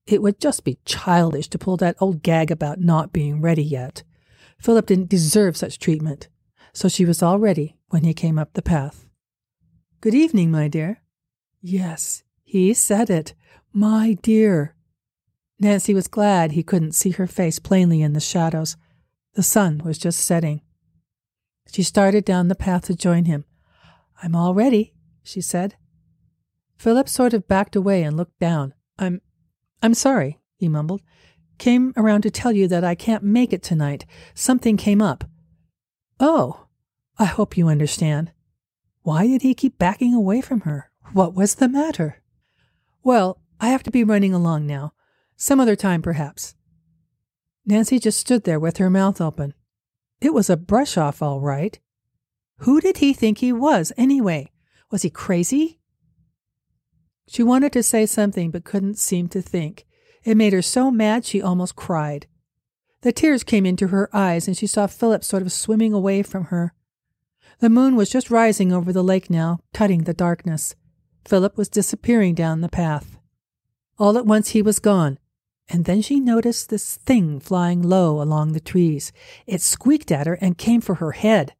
It 0.05 0.21
would 0.21 0.39
just 0.39 0.63
be 0.63 0.77
childish 0.85 1.47
to 1.47 1.57
pull 1.57 1.75
that 1.77 1.95
old 1.99 2.21
gag 2.21 2.51
about 2.51 2.79
not 2.79 3.11
being 3.11 3.41
ready 3.41 3.63
yet. 3.63 4.03
Philip 4.59 4.85
didn't 4.85 5.09
deserve 5.09 5.57
such 5.57 5.79
treatment, 5.79 6.27
so 6.71 6.87
she 6.87 7.03
was 7.03 7.23
all 7.23 7.39
ready 7.39 7.77
when 7.87 8.03
he 8.03 8.13
came 8.13 8.37
up 8.37 8.53
the 8.53 8.61
path. 8.61 9.07
Good 10.01 10.13
evening, 10.13 10.51
my 10.51 10.67
dear. 10.67 11.01
Yes, 11.63 12.21
he 12.43 12.75
said 12.75 13.09
it. 13.09 13.33
My 13.73 14.15
dear. 14.21 14.75
Nancy 15.59 15.95
was 15.95 16.07
glad 16.07 16.51
he 16.51 16.61
couldn't 16.61 16.91
see 16.91 17.09
her 17.09 17.25
face 17.25 17.57
plainly 17.57 18.03
in 18.03 18.13
the 18.13 18.19
shadows. 18.19 18.77
The 19.33 19.41
sun 19.41 19.81
was 19.83 19.97
just 19.97 20.19
setting. 20.19 20.61
She 21.71 21.81
started 21.81 22.23
down 22.23 22.49
the 22.49 22.55
path 22.55 22.83
to 22.83 22.95
join 22.95 23.25
him. 23.25 23.45
I'm 24.21 24.35
all 24.35 24.53
ready, 24.53 24.93
she 25.23 25.41
said. 25.41 25.75
Philip 26.77 27.07
sort 27.07 27.33
of 27.33 27.47
backed 27.47 27.75
away 27.75 28.03
and 28.03 28.17
looked 28.17 28.39
down. 28.39 28.73
I'm 28.97 29.21
I'm 29.81 29.93
sorry, 29.93 30.39
he 30.55 30.67
mumbled. 30.67 31.01
Came 31.57 31.93
around 31.95 32.21
to 32.21 32.31
tell 32.31 32.51
you 32.51 32.67
that 32.67 32.83
I 32.83 32.95
can't 32.95 33.23
make 33.23 33.53
it 33.53 33.61
tonight. 33.61 34.05
Something 34.33 34.77
came 34.77 35.01
up. 35.01 35.25
Oh, 36.19 36.67
I 37.17 37.25
hope 37.25 37.57
you 37.57 37.67
understand. 37.67 38.31
Why 39.01 39.27
did 39.27 39.41
he 39.41 39.53
keep 39.53 39.77
backing 39.77 40.13
away 40.13 40.41
from 40.41 40.61
her? 40.61 40.89
What 41.11 41.33
was 41.33 41.55
the 41.55 41.67
matter? 41.67 42.21
Well, 43.03 43.41
I 43.59 43.69
have 43.69 43.83
to 43.83 43.91
be 43.91 44.03
running 44.03 44.33
along 44.33 44.65
now. 44.65 44.93
Some 45.35 45.59
other 45.59 45.75
time, 45.75 46.01
perhaps. 46.01 46.55
Nancy 47.65 47.99
just 47.99 48.19
stood 48.19 48.43
there 48.43 48.59
with 48.59 48.77
her 48.77 48.89
mouth 48.89 49.21
open. 49.21 49.53
It 50.21 50.33
was 50.33 50.49
a 50.49 50.57
brush 50.57 50.97
off, 50.97 51.21
all 51.21 51.41
right. 51.41 51.79
Who 52.59 52.79
did 52.79 52.97
he 52.97 53.13
think 53.13 53.39
he 53.39 53.51
was, 53.51 53.91
anyway? 53.97 54.51
Was 54.89 55.01
he 55.01 55.09
crazy? 55.09 55.79
She 57.27 57.43
wanted 57.43 57.73
to 57.73 57.83
say 57.83 58.05
something 58.05 58.51
but 58.51 58.63
couldn't 58.63 58.97
seem 58.97 59.27
to 59.29 59.41
think. 59.41 59.85
It 60.23 60.37
made 60.37 60.53
her 60.53 60.61
so 60.61 60.91
mad 60.91 61.25
she 61.25 61.41
almost 61.41 61.75
cried. 61.75 62.27
The 63.01 63.11
tears 63.11 63.43
came 63.43 63.65
into 63.65 63.87
her 63.87 64.09
eyes 64.13 64.47
and 64.47 64.55
she 64.55 64.67
saw 64.67 64.87
Philip 64.87 65.23
sort 65.23 65.41
of 65.41 65.51
swimming 65.51 65.93
away 65.93 66.23
from 66.23 66.45
her. 66.45 66.73
The 67.59 67.69
moon 67.69 67.95
was 67.95 68.09
just 68.09 68.31
rising 68.31 68.71
over 68.71 68.93
the 68.93 69.03
lake 69.03 69.29
now, 69.29 69.59
cutting 69.73 70.03
the 70.03 70.13
darkness. 70.13 70.75
Philip 71.25 71.57
was 71.57 71.69
disappearing 71.69 72.35
down 72.35 72.61
the 72.61 72.69
path. 72.69 73.17
All 73.97 74.17
at 74.17 74.25
once 74.25 74.49
he 74.49 74.61
was 74.61 74.79
gone, 74.79 75.19
and 75.69 75.85
then 75.85 76.01
she 76.01 76.19
noticed 76.19 76.69
this 76.69 76.97
thing 76.97 77.39
flying 77.39 77.81
low 77.81 78.21
along 78.21 78.51
the 78.51 78.59
trees. 78.59 79.11
It 79.47 79.61
squeaked 79.61 80.11
at 80.11 80.27
her 80.27 80.33
and 80.35 80.57
came 80.57 80.81
for 80.81 80.95
her 80.95 81.11
head. 81.11 81.53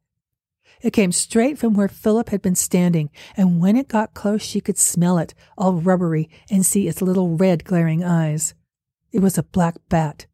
It 0.84 0.92
came 0.92 1.12
straight 1.12 1.56
from 1.56 1.72
where 1.72 1.88
Philip 1.88 2.28
had 2.28 2.42
been 2.42 2.54
standing, 2.54 3.08
and 3.38 3.58
when 3.58 3.74
it 3.74 3.88
got 3.88 4.12
close, 4.12 4.42
she 4.42 4.60
could 4.60 4.76
smell 4.76 5.16
it, 5.16 5.32
all 5.56 5.72
rubbery, 5.72 6.28
and 6.50 6.64
see 6.64 6.86
its 6.86 7.00
little 7.00 7.38
red 7.38 7.64
glaring 7.64 8.04
eyes. 8.04 8.52
It 9.10 9.20
was 9.20 9.38
a 9.38 9.44
black 9.44 9.76
bat. 9.88 10.26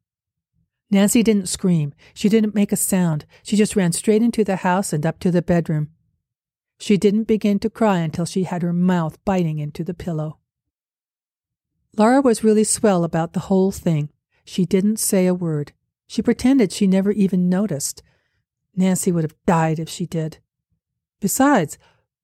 Nancy 0.91 1.23
didn't 1.23 1.49
scream. 1.49 1.95
She 2.15 2.29
didn't 2.29 2.57
make 2.57 2.73
a 2.73 2.77
sound. 2.77 3.27
She 3.45 3.55
just 3.55 3.77
ran 3.77 3.93
straight 3.93 4.23
into 4.23 4.43
the 4.43 4.57
house 4.57 4.93
and 4.93 5.07
up 5.07 5.21
to 5.21 5.31
the 5.31 5.41
bedroom. 5.41 5.91
She 6.81 6.97
didn't 6.97 7.29
begin 7.29 7.61
to 7.61 7.71
cry 7.71 7.99
until 7.99 8.25
she 8.25 8.43
had 8.43 8.63
her 8.63 8.73
mouth 8.73 9.25
biting 9.25 9.61
into 9.61 9.85
the 9.85 9.95
pillow. 9.95 10.39
Laura 11.97 12.21
was 12.21 12.43
really 12.43 12.65
swell 12.65 13.05
about 13.05 13.35
the 13.35 13.47
whole 13.47 13.71
thing. 13.71 14.09
She 14.45 14.67
didn't 14.67 14.99
say 14.99 15.29
a 15.29 15.35
word. 15.35 15.75
She 16.09 16.23
pretended 16.23 16.73
she 16.73 16.89
never 16.89 17.13
even 17.13 17.49
noticed. 17.49 18.03
Nancy 18.81 19.13
would 19.13 19.25
have 19.25 19.37
died 19.47 19.79
if 19.79 19.89
she 19.89 20.07
did. 20.07 20.39
Besides, 21.21 21.79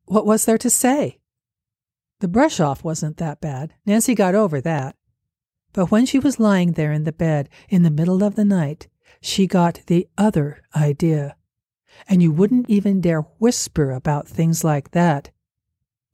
what 0.07 0.27
was 0.27 0.47
there 0.47 0.59
to 0.59 0.71
say? 0.71 1.21
The 2.21 2.29
brush 2.29 2.61
off 2.61 2.83
wasn't 2.83 3.19
that 3.19 3.40
bad. 3.42 3.75
Nancy 3.85 4.14
got 4.14 4.35
over 4.35 4.61
that. 4.62 4.97
But 5.75 5.90
when 5.90 6.07
she 6.07 6.19
was 6.19 6.40
lying 6.40 6.73
there 6.73 6.92
in 6.92 7.05
the 7.05 7.12
bed 7.12 7.51
in 7.69 7.83
the 7.83 7.90
middle 7.90 8.25
of 8.25 8.37
the 8.37 8.45
night, 8.45 8.88
she 9.21 9.47
got 9.47 9.83
the 9.87 10.09
other 10.16 10.62
idea. 10.75 11.37
And 12.09 12.23
you 12.23 12.33
wouldn't 12.33 12.71
even 12.71 13.03
dare 13.03 13.21
whisper 13.38 13.90
about 13.90 14.27
things 14.27 14.64
like 14.64 14.92
that. 14.92 15.31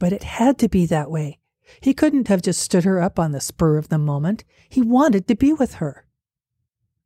But 0.00 0.12
it 0.12 0.24
had 0.24 0.58
to 0.58 0.68
be 0.68 0.86
that 0.86 1.10
way. 1.10 1.38
He 1.80 1.94
couldn't 1.94 2.26
have 2.26 2.42
just 2.42 2.60
stood 2.60 2.82
her 2.82 3.00
up 3.00 3.18
on 3.18 3.30
the 3.30 3.40
spur 3.40 3.78
of 3.78 3.88
the 3.88 3.98
moment. 3.98 4.42
He 4.68 4.82
wanted 4.82 5.28
to 5.28 5.36
be 5.36 5.52
with 5.52 5.74
her. 5.74 6.04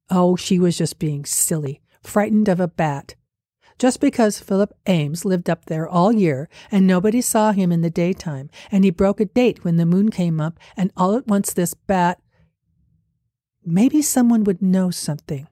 Oh, 0.08 0.36
she 0.36 0.58
was 0.58 0.78
just 0.78 0.98
being 0.98 1.26
silly, 1.26 1.82
frightened 2.02 2.48
of 2.48 2.60
a 2.60 2.68
bat. 2.68 3.14
Just 3.78 4.00
because 4.00 4.40
Philip 4.40 4.72
Ames 4.86 5.24
lived 5.24 5.50
up 5.50 5.66
there 5.66 5.86
all 5.86 6.12
year 6.12 6.48
and 6.70 6.86
nobody 6.86 7.20
saw 7.20 7.52
him 7.52 7.70
in 7.70 7.82
the 7.82 7.90
daytime, 7.90 8.48
and 8.70 8.84
he 8.84 8.90
broke 8.90 9.20
a 9.20 9.26
date 9.26 9.64
when 9.64 9.76
the 9.76 9.84
moon 9.84 10.10
came 10.10 10.40
up, 10.40 10.58
and 10.76 10.90
all 10.96 11.14
at 11.14 11.26
once 11.26 11.52
this 11.52 11.74
bat. 11.74 12.18
Maybe 13.64 14.00
someone 14.00 14.44
would 14.44 14.62
know 14.62 14.90
something. 14.90 15.48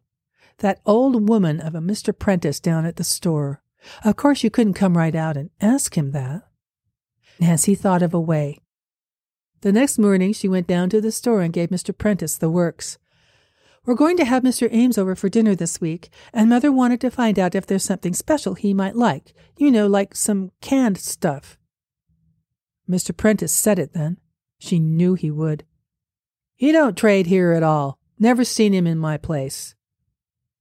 That 0.58 0.80
old 0.87 1.28
woman 1.28 1.60
of 1.60 1.74
a 1.74 1.80
Mr. 1.80 2.16
Prentice 2.16 2.60
down 2.60 2.87
at 2.87 2.96
the 2.96 3.04
store. 3.04 3.62
Of 4.04 4.16
course, 4.16 4.42
you 4.42 4.50
couldn't 4.50 4.74
come 4.74 4.96
right 4.96 5.14
out 5.14 5.37
and 5.37 5.50
ask 5.60 5.98
him 5.98 6.12
that. 6.12 6.42
Nancy 7.38 7.74
thought 7.74 8.02
of 8.02 8.14
a 8.14 8.20
way. 8.20 8.60
The 9.60 9.72
next 9.72 9.98
morning, 9.98 10.32
she 10.32 10.48
went 10.48 10.66
down 10.66 10.88
to 10.90 11.00
the 11.00 11.12
store 11.12 11.42
and 11.42 11.52
gave 11.52 11.70
Mr. 11.70 11.96
Prentice 11.96 12.38
the 12.38 12.50
works. 12.50 12.98
We're 13.87 13.94
going 13.94 14.16
to 14.16 14.25
have 14.25 14.42
Mr. 14.42 14.68
Ames 14.73 14.97
over 14.97 15.14
for 15.14 15.29
dinner 15.29 15.55
this 15.55 15.81
week, 15.81 16.09
and 16.33 16.49
Mother 16.49 16.73
wanted 16.73 17.01
to 17.03 17.11
find 17.11 17.38
out 17.38 17.55
if 17.55 17.66
there's 17.66 17.85
something 17.85 18.14
special 18.14 18.55
he 18.55 18.73
might 18.73 18.97
like. 18.97 19.35
You 19.59 19.70
know, 19.70 19.87
like 19.87 20.16
some 20.16 20.53
canned 20.62 20.99
stuff. 20.99 21.59
Mr. 22.88 23.16
Prentice 23.16 23.53
said 23.53 23.79
it 23.79 23.92
then. 23.92 24.18
She 24.59 24.79
knew 24.79 25.14
he 25.14 25.31
would. 25.31 25.64
He 26.57 26.73
don't 26.73 26.97
trade 26.97 27.27
here 27.27 27.53
at 27.53 27.62
all. 27.62 27.99
Never 28.18 28.44
seen 28.44 28.73
him 28.73 28.87
in 28.87 28.99
my 28.99 29.18
place. 29.18 29.75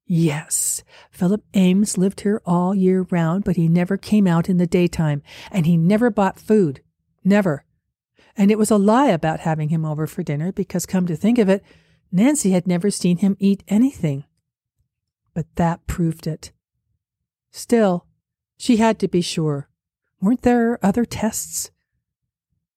Yes, 0.06 0.84
Philip 1.10 1.44
Ames 1.54 1.98
lived 1.98 2.22
here 2.22 2.42
all 2.46 2.76
year 2.76 3.08
round, 3.10 3.46
but 3.46 3.56
he 3.56 3.70
never 3.70 3.96
came 3.96 4.28
out 4.28 4.50
in 4.50 4.58
the 4.58 4.68
daytime, 4.68 5.24
and 5.50 5.66
he 5.66 5.78
never 5.78 6.10
bought 6.10 6.40
food. 6.40 6.82
Never. 7.24 7.64
And 8.36 8.52
it 8.52 8.58
was 8.58 8.70
a 8.70 8.78
lie 8.78 9.08
about 9.08 9.42
having 9.42 9.70
him 9.70 9.86
over 9.86 10.08
for 10.08 10.24
dinner, 10.24 10.52
because 10.52 10.86
come 10.86 11.08
to 11.08 11.16
think 11.16 11.38
of 11.38 11.48
it, 11.48 11.64
Nancy 12.16 12.52
had 12.52 12.68
never 12.68 12.92
seen 12.92 13.18
him 13.18 13.36
eat 13.40 13.64
anything. 13.68 14.24
But 15.34 15.48
that 15.56 15.88
proved 15.88 16.28
it. 16.28 16.52
Still, 17.52 18.06
she 18.56 18.78
had 18.78 19.00
to 19.00 19.08
be 19.08 19.22
sure. 19.22 19.68
Weren't 20.22 20.44
there 20.44 20.78
other 20.86 21.06
tests? 21.06 21.72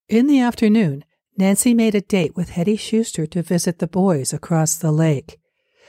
In 0.08 0.26
the 0.26 0.40
afternoon, 0.40 1.04
Nancy 1.36 1.74
made 1.74 1.94
a 1.94 2.00
date 2.00 2.34
with 2.34 2.50
Hetty 2.50 2.76
Schuster 2.76 3.26
to 3.26 3.42
visit 3.42 3.78
the 3.78 3.86
boys 3.86 4.32
across 4.32 4.76
the 4.76 4.90
lake. 4.90 5.38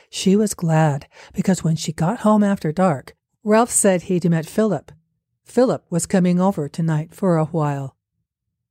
She 0.10 0.36
was 0.36 0.54
glad 0.54 1.08
because 1.34 1.64
when 1.64 1.78
she 1.78 1.94
got 1.94 2.20
home 2.20 2.44
after 2.44 2.74
dark, 2.74 3.16
Ralph 3.46 3.72
said 3.72 4.04
he'd 4.04 4.30
met 4.30 4.46
Philip. 4.46 4.92
Philip 5.46 5.86
was 5.90 6.06
coming 6.06 6.42
over 6.42 6.68
tonight 6.68 7.14
for 7.14 7.38
a 7.38 7.46
while. 7.46 7.96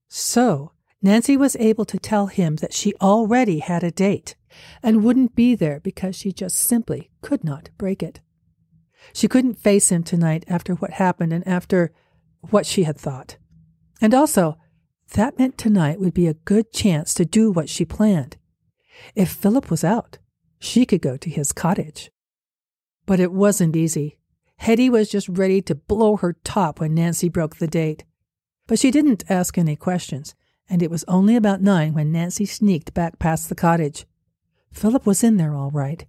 So, 0.08 0.72
Nancy 1.06 1.36
was 1.36 1.54
able 1.60 1.84
to 1.84 2.00
tell 2.00 2.26
him 2.26 2.56
that 2.56 2.72
she 2.72 2.92
already 3.00 3.60
had 3.60 3.84
a 3.84 3.92
date 3.92 4.34
and 4.82 5.04
wouldn't 5.04 5.36
be 5.36 5.54
there 5.54 5.78
because 5.78 6.16
she 6.16 6.32
just 6.32 6.56
simply 6.56 7.12
could 7.22 7.44
not 7.44 7.70
break 7.78 8.02
it. 8.02 8.18
She 9.12 9.28
couldn't 9.28 9.54
face 9.54 9.92
him 9.92 10.02
tonight 10.02 10.44
after 10.48 10.74
what 10.74 10.94
happened 10.94 11.32
and 11.32 11.46
after 11.46 11.92
what 12.50 12.66
she 12.66 12.82
had 12.82 12.98
thought. 12.98 13.36
And 14.00 14.14
also, 14.14 14.58
that 15.12 15.38
meant 15.38 15.56
tonight 15.56 16.00
would 16.00 16.12
be 16.12 16.26
a 16.26 16.34
good 16.34 16.72
chance 16.72 17.14
to 17.14 17.24
do 17.24 17.52
what 17.52 17.68
she 17.68 17.84
planned. 17.84 18.36
If 19.14 19.30
Philip 19.30 19.70
was 19.70 19.84
out, 19.84 20.18
she 20.58 20.84
could 20.84 21.02
go 21.02 21.16
to 21.18 21.30
his 21.30 21.52
cottage. 21.52 22.10
But 23.06 23.20
it 23.20 23.30
wasn't 23.30 23.76
easy. 23.76 24.18
Hetty 24.56 24.90
was 24.90 25.08
just 25.08 25.28
ready 25.28 25.62
to 25.62 25.76
blow 25.76 26.16
her 26.16 26.32
top 26.42 26.80
when 26.80 26.94
Nancy 26.94 27.28
broke 27.28 27.58
the 27.58 27.68
date. 27.68 28.02
But 28.66 28.80
she 28.80 28.90
didn't 28.90 29.22
ask 29.30 29.56
any 29.56 29.76
questions, 29.76 30.34
and 30.68 30.82
it 30.82 30.90
was 30.90 31.04
only 31.06 31.36
about 31.36 31.62
nine 31.62 31.94
when 31.94 32.12
Nancy 32.12 32.44
sneaked 32.44 32.94
back 32.94 33.18
past 33.18 33.48
the 33.48 33.54
cottage. 33.54 34.06
Philip 34.72 35.06
was 35.06 35.22
in 35.22 35.36
there 35.36 35.54
all 35.54 35.70
right. 35.70 36.04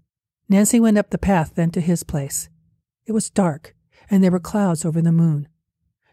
Nancy 0.50 0.80
went 0.80 0.98
up 0.98 1.10
the 1.10 1.18
path 1.18 1.54
then 1.56 1.72
to 1.72 1.82
his 1.82 2.04
place. 2.04 2.50
It 3.06 3.12
was 3.12 3.30
dark, 3.30 3.76
and 4.10 4.24
there 4.24 4.32
were 4.32 4.40
clouds 4.40 4.86
over 4.86 5.02
the 5.02 5.12
moon. 5.12 5.48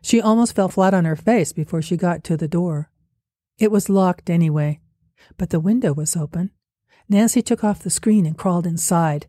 She 0.03 0.21
almost 0.21 0.55
fell 0.55 0.69
flat 0.69 0.93
on 0.95 1.05
her 1.05 1.17
face 1.17 1.53
before 1.53 1.83
she 1.83 1.97
got 1.97 2.23
to 2.25 2.37
the 2.37 2.49
door. 2.49 2.91
It 3.59 3.71
was 3.71 3.89
locked 3.89 4.29
anyway, 4.29 4.81
but 5.39 5.51
the 5.51 5.61
window 5.61 5.93
was 5.93 6.17
open. 6.17 6.51
Nancy 7.09 7.43
took 7.43 7.65
off 7.65 7.83
the 7.83 7.91
screen 7.91 8.27
and 8.27 8.37
crawled 8.37 8.67
inside. 8.67 9.27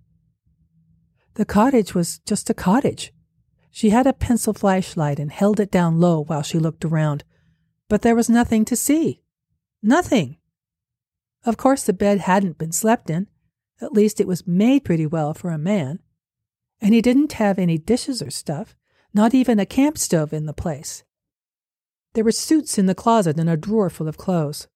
The 1.35 1.45
cottage 1.45 1.93
was 1.93 2.19
just 2.19 2.49
a 2.49 2.53
cottage. 2.53 3.13
She 3.71 3.89
had 3.89 4.07
a 4.07 4.13
pencil 4.13 4.53
flashlight 4.53 5.19
and 5.19 5.31
held 5.31 5.59
it 5.59 5.71
down 5.71 5.99
low 5.99 6.23
while 6.23 6.41
she 6.41 6.59
looked 6.59 6.85
around, 6.85 7.23
but 7.89 8.01
there 8.01 8.15
was 8.15 8.29
nothing 8.29 8.65
to 8.65 8.75
see. 8.75 9.21
Nothing. 9.81 10.37
Of 11.45 11.57
course, 11.57 11.83
the 11.83 11.93
bed 11.93 12.19
hadn't 12.19 12.57
been 12.57 12.71
slept 12.71 13.09
in. 13.09 13.27
At 13.81 13.93
least 13.93 14.19
it 14.19 14.27
was 14.27 14.47
made 14.47 14.85
pretty 14.85 15.05
well 15.05 15.33
for 15.33 15.51
a 15.51 15.57
man. 15.57 15.99
And 16.81 16.93
he 16.93 17.01
didn't 17.01 17.33
have 17.33 17.59
any 17.59 17.77
dishes 17.77 18.21
or 18.21 18.31
stuff, 18.31 18.75
not 19.13 19.33
even 19.33 19.59
a 19.59 19.65
camp 19.65 19.97
stove 19.97 20.33
in 20.33 20.45
the 20.45 20.53
place. 20.53 21.03
There 22.13 22.23
were 22.23 22.31
suits 22.31 22.77
in 22.77 22.85
the 22.85 22.95
closet 22.95 23.39
and 23.39 23.49
a 23.49 23.57
drawer 23.57 23.89
full 23.89 24.07
of 24.07 24.17
clothes. 24.17 24.67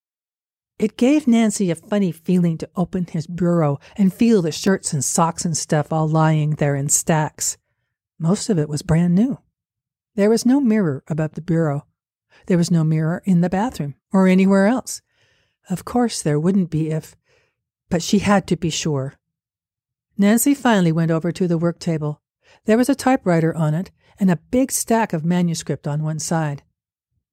It 0.78 0.98
gave 0.98 1.28
Nancy 1.28 1.72
a 1.72 1.76
funny 1.76 2.12
feeling 2.12 2.58
to 2.60 2.70
open 2.76 3.06
his 3.06 3.28
bureau 3.28 3.80
and 3.98 4.14
feel 4.14 4.42
the 4.42 4.52
shirts 4.52 4.94
and 4.94 5.04
socks 5.04 5.44
and 5.44 5.58
stuff 5.58 5.92
all 5.92 6.08
lying 6.08 6.52
there 6.52 6.76
in 6.76 6.88
stacks. 6.90 7.58
Most 8.18 8.50
of 8.50 8.60
it 8.60 8.70
was 8.70 8.82
brand 8.82 9.16
new. 9.16 9.40
There 10.16 10.30
was 10.30 10.46
no 10.46 10.62
mirror 10.62 11.04
above 11.08 11.34
the 11.34 11.42
bureau. 11.42 11.86
There 12.50 12.58
was 12.58 12.72
no 12.72 12.84
mirror 12.84 13.22
in 13.26 13.42
the 13.42 13.50
bathroom 13.50 13.94
or 14.12 14.28
anywhere 14.28 14.66
else. 14.66 15.04
Of 15.70 15.86
course, 15.86 16.24
there 16.24 16.40
wouldn't 16.40 16.72
be 16.72 16.90
if, 16.90 17.16
but 17.92 18.02
she 18.02 18.20
had 18.20 18.48
to 18.48 18.58
be 18.58 18.72
sure. 18.72 19.14
Nancy 20.18 20.56
finally 20.56 20.92
went 20.92 21.12
over 21.12 21.32
to 21.32 21.48
the 21.48 21.60
work 21.60 21.78
table. 21.78 22.24
There 22.66 22.76
was 22.76 22.90
a 22.90 22.96
typewriter 22.96 23.56
on 23.56 23.76
it 23.76 23.92
and 24.20 24.32
a 24.32 24.42
big 24.50 24.72
stack 24.72 25.14
of 25.14 25.24
manuscript 25.24 25.88
on 25.88 26.02
one 26.02 26.18
side. 26.18 26.64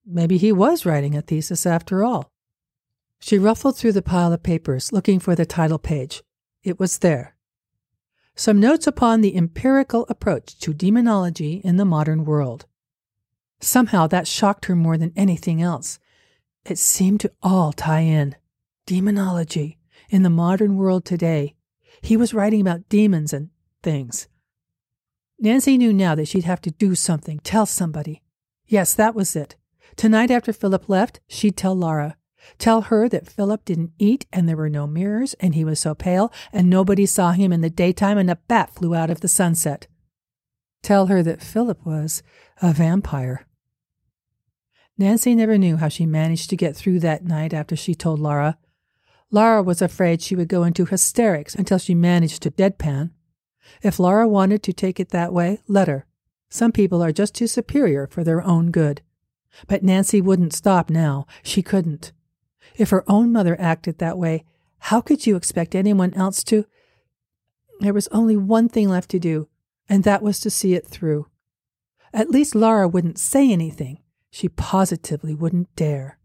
Maybe 0.05 0.37
he 0.37 0.53
was 0.53 0.85
writing 0.85 1.17
a 1.17 1.23
thesis 1.23 1.65
after 1.65 2.05
all. 2.05 2.31
She 3.19 3.39
ruffled 3.39 3.79
through 3.79 3.93
the 3.93 4.03
pile 4.03 4.35
of 4.35 4.43
papers, 4.43 4.93
looking 4.93 5.19
for 5.19 5.35
the 5.35 5.47
title 5.47 5.79
page. 5.79 6.23
It 6.63 6.79
was 6.79 6.99
there. 6.99 7.37
Some 8.35 8.61
notes 8.61 8.87
upon 8.87 9.23
the 9.23 9.35
empirical 9.35 10.05
approach 10.11 10.59
to 10.59 10.75
demonology 10.75 11.63
in 11.65 11.79
the 11.79 11.87
modern 11.87 12.27
world. 12.27 12.67
Somehow 13.61 14.07
that 14.09 14.27
shocked 14.27 14.67
her 14.67 14.77
more 14.77 14.99
than 14.99 15.13
anything 15.17 15.63
else. 15.63 15.99
It 16.65 16.79
seemed 16.79 17.21
to 17.21 17.33
all 17.43 17.73
tie 17.73 18.01
in. 18.01 18.37
Demonology 18.87 19.79
in 20.11 20.23
the 20.23 20.31
modern 20.31 20.77
world 20.77 21.05
today. 21.05 21.55
He 22.03 22.17
was 22.17 22.35
writing 22.35 22.61
about 22.61 22.89
demons 22.89 23.33
and 23.33 23.51
things. 23.83 24.29
Nancy 25.39 25.77
knew 25.77 25.93
now 25.93 26.15
that 26.15 26.29
she'd 26.29 26.45
have 26.45 26.61
to 26.63 26.71
do 26.71 26.95
something, 26.95 27.41
tell 27.41 27.67
somebody. 27.67 28.23
Yes, 28.67 28.95
that 28.95 29.15
was 29.15 29.37
it. 29.37 29.57
Tonight, 29.97 30.31
after 30.31 30.53
Philip 30.53 30.89
left, 30.89 31.21
she'd 31.29 31.57
tell 31.57 31.75
Laura. 31.75 32.17
Tell 32.59 32.83
her 32.83 33.09
that 33.09 33.29
Philip 33.29 33.65
didn't 33.65 33.93
eat 33.99 34.27
and 34.33 34.49
there 34.49 34.57
were 34.57 34.71
no 34.71 34.87
mirrors 34.87 35.35
and 35.35 35.55
he 35.55 35.65
was 35.65 35.81
so 35.81 35.95
pale 35.95 36.33
and 36.53 36.71
nobody 36.71 37.07
saw 37.07 37.33
him 37.33 37.53
in 37.53 37.61
the 37.61 37.71
daytime 37.71 38.19
and 38.19 38.31
a 38.31 38.37
bat 38.37 38.71
flew 38.71 38.95
out 38.95 39.11
of 39.11 39.21
the 39.21 39.29
sunset. 39.29 39.89
Tell 40.83 41.07
her 41.07 41.23
that 41.23 41.43
Philip 41.43 41.85
was 41.85 42.23
a 42.63 42.73
vampire. 42.73 43.47
Nancy 44.99 45.35
never 45.35 45.59
knew 45.59 45.77
how 45.77 45.89
she 45.89 46.07
managed 46.07 46.49
to 46.51 46.57
get 46.57 46.75
through 46.75 47.01
that 47.01 47.25
night 47.25 47.53
after 47.53 47.77
she 47.77 47.95
told 47.95 48.19
Laura. 48.19 48.57
Laura 49.31 49.63
was 49.63 49.83
afraid 49.83 50.23
she 50.23 50.37
would 50.37 50.49
go 50.49 50.63
into 50.63 50.87
hysterics 50.87 51.55
until 51.55 51.79
she 51.79 51.95
managed 51.95 52.43
to 52.43 52.51
deadpan. 52.51 53.11
If 53.83 53.99
Laura 53.99 54.27
wanted 54.29 54.63
to 54.63 54.73
take 54.73 54.99
it 55.01 55.11
that 55.11 55.33
way, 55.33 55.61
let 55.67 55.89
her. 55.89 56.07
Some 56.49 56.73
people 56.73 57.03
are 57.03 57.13
just 57.13 57.35
too 57.35 57.47
superior 57.47 58.07
for 58.07 58.25
their 58.25 58.43
own 58.43 58.71
good. 58.71 59.03
But 59.67 59.83
Nancy 59.83 60.21
wouldn't 60.21 60.53
stop 60.53 60.89
now. 60.91 61.27
She 61.43 61.63
couldn't. 61.63 62.13
If 62.77 62.91
her 62.91 63.05
own 63.11 63.33
mother 63.33 63.61
acted 63.61 63.99
that 63.99 64.19
way, 64.19 64.45
how 64.79 65.01
could 65.01 65.27
you 65.27 65.37
expect 65.37 65.75
anyone 65.75 66.15
else 66.15 66.45
to? 66.45 66.65
There 67.81 67.95
was 67.95 68.09
only 68.09 68.37
one 68.37 68.69
thing 68.69 68.89
left 68.89 69.11
to 69.11 69.19
do, 69.19 69.49
and 69.89 70.05
that 70.05 70.23
was 70.23 70.41
to 70.41 70.51
see 70.51 70.75
it 70.75 70.87
through. 70.87 71.27
At 72.13 72.31
least 72.31 72.55
Laura 72.55 72.89
wouldn't 72.89 73.19
say 73.19 73.51
anything. 73.53 74.01
She 74.31 74.49
positively 74.49 75.35
wouldn't 75.35 75.75
dare. 75.77 76.19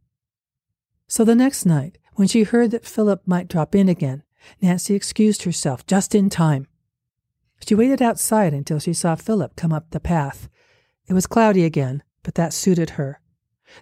So 1.07 1.25
the 1.25 1.35
next 1.35 1.65
night, 1.65 1.97
when 2.13 2.27
she 2.27 2.43
heard 2.43 2.71
that 2.71 2.85
Philip 2.85 3.21
might 3.25 3.47
drop 3.47 3.75
in 3.75 3.89
again, 3.89 4.23
Nancy 4.61 4.95
excused 4.95 5.43
herself 5.43 5.85
just 5.85 6.15
in 6.15 6.29
time. 6.29 6.67
She 7.67 7.75
waited 7.75 8.01
outside 8.01 8.53
until 8.53 8.79
she 8.79 8.93
saw 8.93 9.15
Philip 9.15 9.55
come 9.55 9.71
up 9.71 9.91
the 9.91 9.99
path. 9.99 10.49
It 11.07 11.13
was 11.13 11.27
cloudy 11.27 11.63
again, 11.63 12.03
but 12.23 12.35
that 12.35 12.53
suited 12.53 12.91
her. 12.91 13.21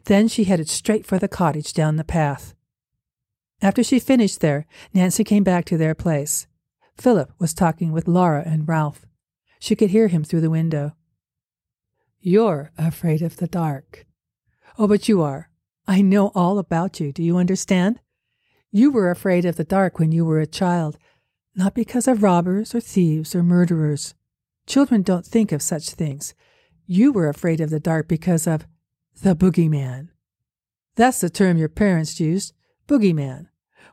Then 0.05 0.27
she 0.27 0.43
headed 0.43 0.69
straight 0.69 1.05
for 1.05 1.17
the 1.17 1.27
cottage 1.27 1.73
down 1.73 1.95
the 1.95 2.03
path. 2.03 2.53
After 3.61 3.83
she 3.83 3.99
finished 3.99 4.41
there, 4.41 4.65
Nancy 4.93 5.23
came 5.23 5.43
back 5.43 5.65
to 5.65 5.77
their 5.77 5.95
place. 5.95 6.47
Philip 6.97 7.31
was 7.39 7.53
talking 7.53 7.91
with 7.91 8.07
Laura 8.07 8.43
and 8.45 8.67
Ralph. 8.67 9.05
She 9.59 9.75
could 9.75 9.89
hear 9.89 10.07
him 10.07 10.23
through 10.23 10.41
the 10.41 10.49
window. 10.49 10.93
You're 12.19 12.71
afraid 12.77 13.21
of 13.21 13.37
the 13.37 13.47
dark. 13.47 14.05
Oh, 14.77 14.87
but 14.87 15.07
you 15.07 15.21
are. 15.21 15.49
I 15.87 16.01
know 16.01 16.31
all 16.35 16.59
about 16.59 16.99
you. 16.99 17.11
Do 17.11 17.23
you 17.23 17.37
understand? 17.37 17.99
You 18.71 18.91
were 18.91 19.09
afraid 19.09 19.45
of 19.45 19.55
the 19.55 19.63
dark 19.63 19.99
when 19.99 20.11
you 20.11 20.23
were 20.23 20.39
a 20.39 20.47
child, 20.47 20.97
not 21.55 21.73
because 21.73 22.07
of 22.07 22.23
robbers 22.23 22.75
or 22.75 22.79
thieves 22.79 23.35
or 23.35 23.43
murderers. 23.43 24.13
Children 24.67 25.01
don't 25.01 25.25
think 25.25 25.51
of 25.51 25.61
such 25.61 25.89
things. 25.91 26.33
You 26.85 27.11
were 27.11 27.27
afraid 27.27 27.59
of 27.59 27.69
the 27.69 27.79
dark 27.79 28.07
because 28.07 28.47
of 28.47 28.65
the 29.21 29.35
boogeyman. 29.35 30.09
That's 30.95 31.21
the 31.21 31.29
term 31.29 31.57
your 31.57 31.69
parents 31.69 32.19
used, 32.19 32.53
boogeyman. 32.87 33.47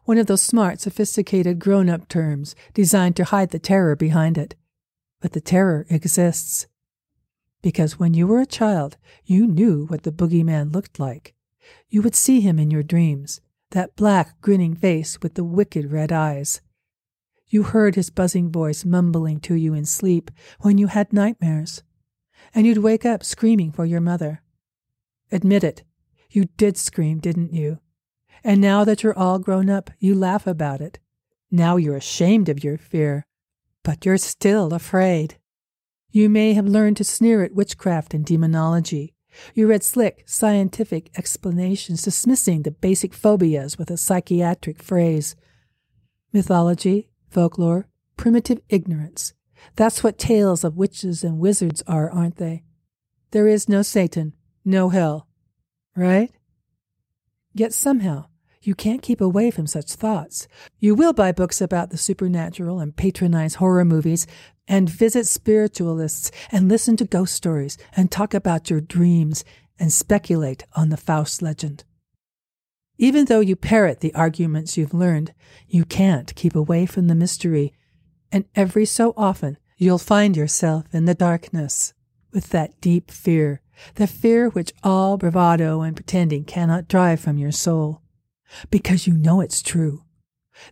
One 0.05 0.19
of 0.19 0.27
those 0.27 0.43
smart, 0.43 0.81
sophisticated 0.81 1.59
grown 1.59 1.89
up 1.89 2.09
terms 2.09 2.55
designed 2.75 3.17
to 3.17 3.25
hide 3.25 3.51
the 3.51 3.59
terror 3.59 3.97
behind 3.97 4.37
it. 4.39 4.55
But 5.21 5.33
the 5.33 5.41
terror 5.41 5.87
exists. 5.89 6.67
Because 7.63 7.99
when 7.99 8.15
you 8.15 8.27
were 8.27 8.41
a 8.41 8.47
child, 8.47 8.97
you 9.25 9.47
knew 9.47 9.87
what 9.87 10.03
the 10.03 10.13
boogeyman 10.13 10.73
looked 10.73 11.01
like. 11.01 11.35
You 11.89 12.03
would 12.03 12.15
see 12.15 12.41
him 12.41 12.59
in 12.59 12.71
your 12.71 12.83
dreams, 12.83 13.41
that 13.71 13.97
black, 13.97 14.41
grinning 14.41 14.75
face 14.75 15.21
with 15.21 15.35
the 15.35 15.45
wicked 15.45 15.91
red 15.91 16.13
eyes. 16.13 16.61
You 17.49 17.63
heard 17.63 17.95
his 17.95 18.11
buzzing 18.11 18.51
voice 18.51 18.85
mumbling 18.85 19.41
to 19.41 19.55
you 19.55 19.73
in 19.75 19.85
sleep 19.85 20.31
when 20.61 20.79
you 20.79 20.89
had 20.89 21.13
nightmares. 21.13 21.83
And 22.55 22.67
you'd 22.67 22.79
wake 22.79 23.05
up 23.05 23.25
screaming 23.25 23.73
for 23.73 23.85
your 23.85 24.01
mother. 24.01 24.43
Admit 25.33 25.65
it. 25.65 25.83
You 26.31 26.47
did 26.57 26.77
scream, 26.77 27.19
didn't 27.19 27.53
you? 27.53 27.79
And 28.45 28.61
now 28.61 28.85
that 28.85 29.03
you're 29.03 29.19
all 29.19 29.39
grown 29.39 29.71
up, 29.71 29.91
you 29.99 30.15
laugh 30.15 30.47
about 30.47 30.81
it. 30.81 30.99
Now 31.51 31.77
you're 31.77 31.97
ashamed 31.97 32.49
of 32.49 32.63
your 32.63 32.79
fear, 32.79 33.27
but 33.87 34.05
you're 34.05 34.19
still 34.19 34.75
afraid. 34.75 35.37
You 36.11 36.29
may 36.29 36.55
have 36.55 36.67
learned 36.67 36.97
to 36.97 37.05
sneer 37.05 37.45
at 37.45 37.55
witchcraft 37.55 38.15
and 38.15 38.27
demonology. 38.27 39.15
You 39.55 39.69
read 39.69 39.85
slick, 39.85 40.25
scientific 40.27 41.17
explanations 41.17 42.03
dismissing 42.03 42.63
the 42.63 42.73
basic 42.73 43.15
phobias 43.15 43.79
with 43.79 43.93
a 43.93 43.97
psychiatric 43.97 44.83
phrase. 44.83 45.37
Mythology, 46.33 47.11
folklore, 47.31 47.87
primitive 48.17 48.61
ignorance. 48.69 49.35
That's 49.77 50.03
what 50.03 50.19
tales 50.19 50.65
of 50.65 50.77
witches 50.77 51.23
and 51.23 51.39
wizards 51.39 51.81
are, 51.87 52.11
aren't 52.11 52.39
they? 52.39 52.65
There 53.31 53.47
is 53.47 53.69
no 53.69 53.83
Satan, 53.83 54.35
no 54.65 54.89
hell, 54.89 55.29
right? 55.95 56.33
Yet 57.55 57.73
somehow, 57.73 58.27
you 58.67 58.75
can't 58.75 59.03
keep 59.03 59.21
away 59.21 59.51
from 59.51 59.67
such 59.67 59.93
thoughts. 59.93 60.49
You 60.81 60.95
will 60.95 61.13
buy 61.13 61.33
books 61.33 61.61
about 61.61 61.91
the 61.91 61.97
supernatural 61.97 62.81
and 62.81 62.97
patronize 62.97 63.57
horror 63.57 63.85
movies 63.85 64.27
and 64.67 64.91
visit 64.91 65.27
spiritualists 65.27 66.31
and 66.51 66.69
listen 66.69 66.97
to 66.97 67.05
ghost 67.05 67.35
stories 67.35 67.79
and 67.97 68.11
talk 68.11 68.35
about 68.35 68.69
your 68.69 68.81
dreams 68.81 69.45
and 69.79 69.93
speculate 69.93 70.65
on 70.75 70.89
the 70.89 70.97
Faust 70.97 71.43
legend. 71.43 71.85
Even 72.99 73.27
though 73.27 73.41
you 73.41 73.55
parrot 73.57 74.01
the 74.01 74.15
arguments 74.15 74.77
you've 74.77 74.95
learned, 74.95 75.35
you 75.69 75.85
can't 75.85 76.35
keep 76.35 76.57
away 76.57 76.87
from 76.87 77.09
the 77.09 77.15
mystery, 77.15 77.75
and 78.33 78.47
every 78.55 78.87
so 78.87 79.13
often 79.17 79.59
you'll 79.77 79.99
find 79.99 80.37
yourself 80.37 80.87
in 80.93 81.05
the 81.05 81.15
darkness 81.15 81.93
with 82.33 82.49
that 82.51 82.81
deep 82.81 83.11
fear, 83.11 83.61
the 83.97 84.07
fear 84.07 84.49
which 84.49 84.73
all 84.83 85.19
bravado 85.19 85.83
and 85.83 85.95
pretending 85.95 86.45
cannot 86.45 86.89
drive 86.89 87.21
from 87.21 87.37
your 87.37 87.53
soul, 87.53 88.01
because 88.71 89.07
you 89.07 89.15
know 89.15 89.41
it's 89.41 89.63
true. 89.63 90.05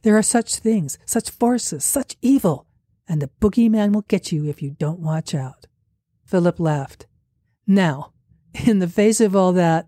There 0.02 0.16
are 0.16 0.22
such 0.22 0.56
things, 0.56 0.98
such 1.04 1.30
forces, 1.30 1.84
such 1.84 2.16
evil, 2.22 2.66
and 3.06 3.20
the 3.20 3.30
boogeyman 3.40 3.92
will 3.92 4.02
get 4.02 4.32
you 4.32 4.46
if 4.48 4.62
you 4.62 4.70
don't 4.70 5.00
watch 5.00 5.34
out. 5.34 5.66
Philip 6.24 6.58
laughed. 6.58 7.06
Now, 7.66 8.12
in 8.66 8.78
the 8.78 8.88
face 8.88 9.20
of 9.20 9.36
all 9.36 9.52
that, 9.52 9.86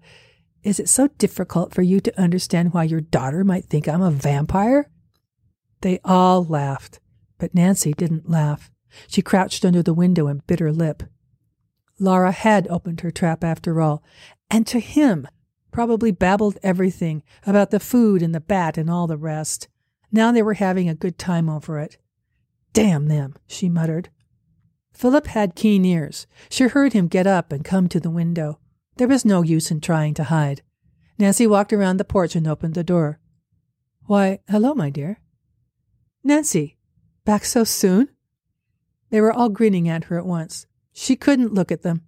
is 0.62 0.81
it 0.81 0.88
so 0.88 1.09
difficult 1.18 1.72
for 1.72 1.83
you 1.83 2.01
to 2.01 2.20
understand 2.20 2.72
why 2.72 2.85
your 2.85 3.01
daughter 3.01 3.44
might 3.44 3.66
think 3.66 3.88
I'm 3.88 4.03
a 4.03 4.11
vampire? 4.11 4.90
They 5.81 6.01
all 6.05 6.44
laughed, 6.44 7.01
but 7.38 7.55
Nancy 7.55 7.92
didn't 7.92 8.29
laugh. 8.29 8.70
She 9.07 9.22
crouched 9.22 9.64
under 9.64 9.83
the 9.83 9.94
window 9.94 10.27
and 10.27 10.46
bit 10.46 10.61
her 10.61 10.72
lip. 10.72 11.05
Laura 11.99 12.33
had 12.33 12.66
opened 12.68 13.01
her 13.01 13.11
trap 13.11 13.44
after 13.44 13.81
all, 13.81 14.03
and 14.51 14.66
to 14.66 14.81
him 14.81 15.27
probably 15.76 16.10
babbled 16.10 16.56
everything 16.62 17.22
about 17.46 17.70
the 17.70 17.78
food 17.78 18.22
and 18.22 18.34
the 18.34 18.40
bat 18.40 18.78
and 18.78 18.88
all 18.88 19.06
the 19.06 19.18
rest. 19.18 19.68
Now 20.10 20.32
they 20.32 20.42
were 20.42 20.54
having 20.54 20.88
a 20.88 20.94
good 20.94 21.18
time 21.18 21.50
over 21.50 21.78
it. 21.78 21.98
Damn 22.72 23.08
them, 23.08 23.34
she 23.46 23.68
muttered. 23.68 24.08
Philip 24.94 25.26
had 25.26 25.54
keen 25.54 25.84
ears. 25.84 26.26
She 26.48 26.64
heard 26.64 26.94
him 26.94 27.08
get 27.08 27.26
up 27.26 27.52
and 27.52 27.62
come 27.62 27.90
to 27.90 28.00
the 28.00 28.08
window. 28.08 28.58
There 28.96 29.06
was 29.06 29.26
no 29.26 29.42
use 29.42 29.70
in 29.70 29.82
trying 29.82 30.14
to 30.14 30.24
hide. 30.24 30.62
Nancy 31.18 31.46
walked 31.46 31.74
around 31.74 31.98
the 31.98 32.04
porch 32.06 32.34
and 32.34 32.48
opened 32.48 32.72
the 32.72 32.82
door. 32.82 33.20
Why, 34.06 34.38
hello, 34.48 34.72
my 34.72 34.88
dear. 34.88 35.20
Nancy, 36.24 36.78
back 37.26 37.44
so 37.44 37.64
soon? 37.64 38.08
They 39.10 39.20
were 39.20 39.30
all 39.30 39.50
grinning 39.50 39.90
at 39.90 40.04
her 40.04 40.16
at 40.16 40.24
once. 40.24 40.66
She 40.94 41.16
couldn't 41.16 41.52
look 41.52 41.70
at 41.70 41.82
them. 41.82 42.00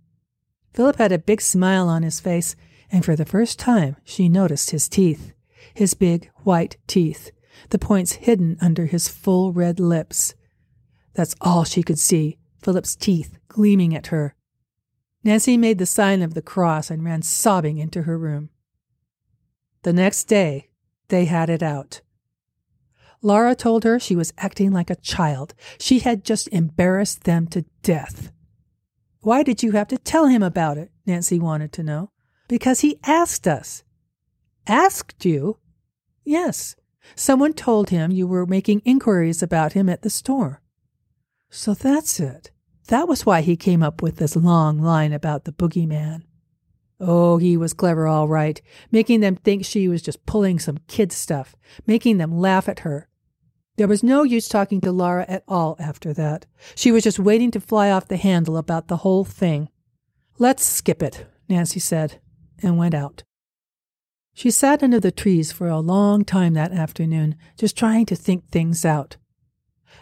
Philip 0.72 0.96
had 0.96 1.12
a 1.12 1.18
big 1.18 1.42
smile 1.42 1.90
on 1.90 2.02
his 2.02 2.18
face, 2.18 2.56
and 2.90 3.04
for 3.04 3.16
the 3.16 3.24
first 3.24 3.58
time 3.58 3.96
she 4.04 4.28
noticed 4.28 4.70
his 4.70 4.88
teeth, 4.88 5.32
his 5.74 5.94
big 5.94 6.30
white 6.44 6.76
teeth, 6.86 7.30
the 7.70 7.78
points 7.78 8.12
hidden 8.12 8.56
under 8.60 8.86
his 8.86 9.08
full 9.08 9.52
red 9.52 9.80
lips. 9.80 10.34
That's 11.14 11.34
all 11.40 11.64
she 11.64 11.82
could 11.82 11.98
see, 11.98 12.38
Philip's 12.62 12.96
teeth 12.96 13.38
gleaming 13.48 13.94
at 13.94 14.08
her. 14.08 14.34
Nancy 15.24 15.56
made 15.56 15.78
the 15.78 15.86
sign 15.86 16.22
of 16.22 16.34
the 16.34 16.42
cross 16.42 16.90
and 16.90 17.04
ran 17.04 17.22
sobbing 17.22 17.78
into 17.78 18.02
her 18.02 18.16
room. 18.16 18.50
The 19.82 19.92
next 19.92 20.24
day, 20.24 20.68
they 21.08 21.24
had 21.24 21.50
it 21.50 21.62
out. 21.62 22.00
Laura 23.20 23.54
told 23.54 23.84
her 23.84 23.98
she 23.98 24.14
was 24.14 24.32
acting 24.38 24.70
like 24.70 24.90
a 24.90 24.96
child. 24.96 25.54
She 25.80 26.00
had 26.00 26.24
just 26.24 26.48
embarrassed 26.48 27.24
them 27.24 27.46
to 27.48 27.64
death. 27.82 28.30
Why 29.20 29.42
did 29.42 29.62
you 29.62 29.72
have 29.72 29.88
to 29.88 29.98
tell 29.98 30.26
him 30.26 30.42
about 30.42 30.78
it? 30.78 30.92
Nancy 31.04 31.38
wanted 31.38 31.72
to 31.74 31.82
know. 31.82 32.10
Because 32.48 32.80
he 32.80 32.98
asked 33.04 33.46
us. 33.46 33.84
Asked 34.66 35.24
you? 35.24 35.58
Yes. 36.24 36.76
Someone 37.14 37.52
told 37.52 37.90
him 37.90 38.10
you 38.10 38.26
were 38.26 38.46
making 38.46 38.80
inquiries 38.80 39.42
about 39.42 39.74
him 39.74 39.88
at 39.88 40.02
the 40.02 40.10
store. 40.10 40.60
So 41.50 41.74
that's 41.74 42.20
it. 42.20 42.50
That 42.88 43.08
was 43.08 43.26
why 43.26 43.42
he 43.42 43.56
came 43.56 43.82
up 43.82 44.02
with 44.02 44.16
this 44.16 44.34
long 44.34 44.78
line 44.78 45.12
about 45.12 45.44
the 45.44 45.52
boogeyman. 45.52 46.22
Oh, 47.00 47.36
he 47.36 47.56
was 47.56 47.74
clever 47.74 48.06
all 48.06 48.26
right, 48.26 48.60
making 48.90 49.20
them 49.20 49.36
think 49.36 49.64
she 49.64 49.86
was 49.86 50.02
just 50.02 50.26
pulling 50.26 50.58
some 50.58 50.78
kid 50.88 51.12
stuff, 51.12 51.54
making 51.86 52.18
them 52.18 52.38
laugh 52.38 52.68
at 52.68 52.80
her. 52.80 53.08
There 53.76 53.86
was 53.86 54.02
no 54.02 54.24
use 54.24 54.48
talking 54.48 54.80
to 54.80 54.90
Laura 54.90 55.24
at 55.28 55.44
all 55.46 55.76
after 55.78 56.12
that. 56.14 56.46
She 56.74 56.90
was 56.90 57.04
just 57.04 57.20
waiting 57.20 57.52
to 57.52 57.60
fly 57.60 57.90
off 57.90 58.08
the 58.08 58.16
handle 58.16 58.56
about 58.56 58.88
the 58.88 58.98
whole 58.98 59.24
thing. 59.24 59.68
Let's 60.38 60.64
skip 60.64 61.02
it, 61.02 61.26
Nancy 61.48 61.78
said, 61.78 62.20
and 62.62 62.78
went 62.78 62.94
out. 62.94 63.22
She 64.34 64.50
sat 64.50 64.82
under 64.82 65.00
the 65.00 65.10
trees 65.10 65.50
for 65.50 65.68
a 65.68 65.80
long 65.80 66.24
time 66.24 66.54
that 66.54 66.72
afternoon, 66.72 67.34
just 67.56 67.76
trying 67.76 68.06
to 68.06 68.14
think 68.14 68.48
things 68.48 68.84
out. 68.84 69.16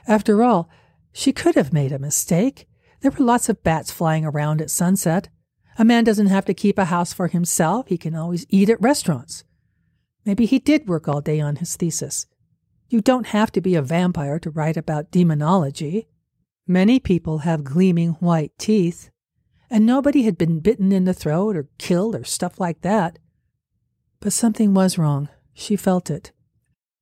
After 0.07 0.43
all, 0.43 0.69
she 1.13 1.33
could 1.33 1.55
have 1.55 1.73
made 1.73 1.91
a 1.91 1.99
mistake. 1.99 2.69
There 3.01 3.11
were 3.11 3.25
lots 3.25 3.49
of 3.49 3.63
bats 3.63 3.91
flying 3.91 4.25
around 4.25 4.61
at 4.61 4.71
sunset. 4.71 5.31
A 5.79 5.85
man 5.85 6.05
doesn't 6.05 6.27
have 6.27 6.45
to 6.47 6.55
keep 6.55 6.79
a 6.79 6.87
house 6.87 7.13
for 7.13 7.29
himself, 7.29 7.89
he 7.89 7.97
can 7.97 8.15
always 8.15 8.47
eat 8.49 8.69
at 8.69 8.81
restaurants. 8.81 9.45
Maybe 10.27 10.45
he 10.45 10.59
did 10.59 10.89
work 10.89 11.09
all 11.09 11.21
day 11.21 11.41
on 11.41 11.57
his 11.57 11.77
thesis. 11.77 12.27
You 12.89 13.01
don't 13.01 13.29
have 13.29 13.51
to 13.53 13.61
be 13.61 13.75
a 13.75 13.83
vampire 13.83 14.39
to 14.41 14.51
write 14.51 14.77
about 14.77 15.11
demonology. 15.11 16.09
Many 16.67 16.99
people 17.01 17.39
have 17.39 17.65
gleaming 17.65 18.11
white 18.21 18.53
teeth, 18.59 19.11
and 19.71 19.85
nobody 19.85 20.23
had 20.23 20.39
been 20.39 20.61
bitten 20.61 20.93
in 20.93 21.05
the 21.05 21.15
throat 21.15 21.57
or 21.57 21.69
killed 21.79 22.15
or 22.15 22.25
stuff 22.25 22.61
like 22.61 22.81
that. 22.83 23.19
But 24.21 24.33
something 24.33 24.75
was 24.75 24.99
wrong. 24.99 25.29
She 25.55 25.77
felt 25.77 26.11
it. 26.11 26.33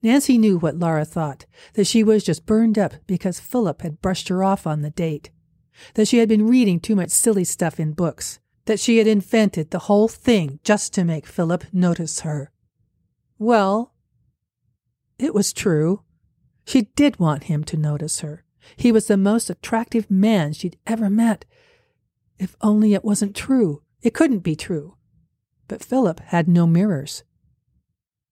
Nancy 0.02 0.36
knew 0.36 0.58
what 0.58 0.78
Laura 0.78 1.04
thought 1.04 1.46
that 1.74 1.86
she 1.86 2.04
was 2.04 2.24
just 2.24 2.44
burned 2.44 2.78
up 2.78 2.94
because 3.06 3.40
Philip 3.40 3.80
had 3.82 4.02
brushed 4.02 4.28
her 4.28 4.44
off 4.44 4.66
on 4.66 4.82
the 4.82 4.90
date, 4.90 5.30
that 5.94 6.06
she 6.06 6.18
had 6.18 6.28
been 6.28 6.46
reading 6.46 6.78
too 6.78 6.94
much 6.94 7.10
silly 7.10 7.44
stuff 7.44 7.80
in 7.80 7.92
books, 7.92 8.38
that 8.66 8.78
she 8.78 8.98
had 8.98 9.06
invented 9.06 9.70
the 9.70 9.80
whole 9.80 10.08
thing 10.08 10.60
just 10.62 10.92
to 10.92 11.04
make 11.04 11.26
Philip 11.26 11.64
notice 11.72 12.20
her. 12.20 12.52
Well, 13.38 13.94
it 15.18 15.34
was 15.34 15.52
true. 15.52 16.02
She 16.66 16.82
did 16.96 17.18
want 17.18 17.44
him 17.44 17.64
to 17.64 17.76
notice 17.76 18.20
her. 18.20 18.44
He 18.76 18.92
was 18.92 19.06
the 19.06 19.16
most 19.16 19.50
attractive 19.50 20.10
man 20.10 20.52
she'd 20.52 20.78
ever 20.86 21.08
met. 21.08 21.44
If 22.38 22.56
only 22.60 22.94
it 22.94 23.04
wasn't 23.04 23.36
true. 23.36 23.82
It 24.02 24.14
couldn't 24.14 24.40
be 24.40 24.56
true. 24.56 24.96
But 25.68 25.82
Philip 25.82 26.20
had 26.20 26.48
no 26.48 26.66
mirrors. 26.66 27.24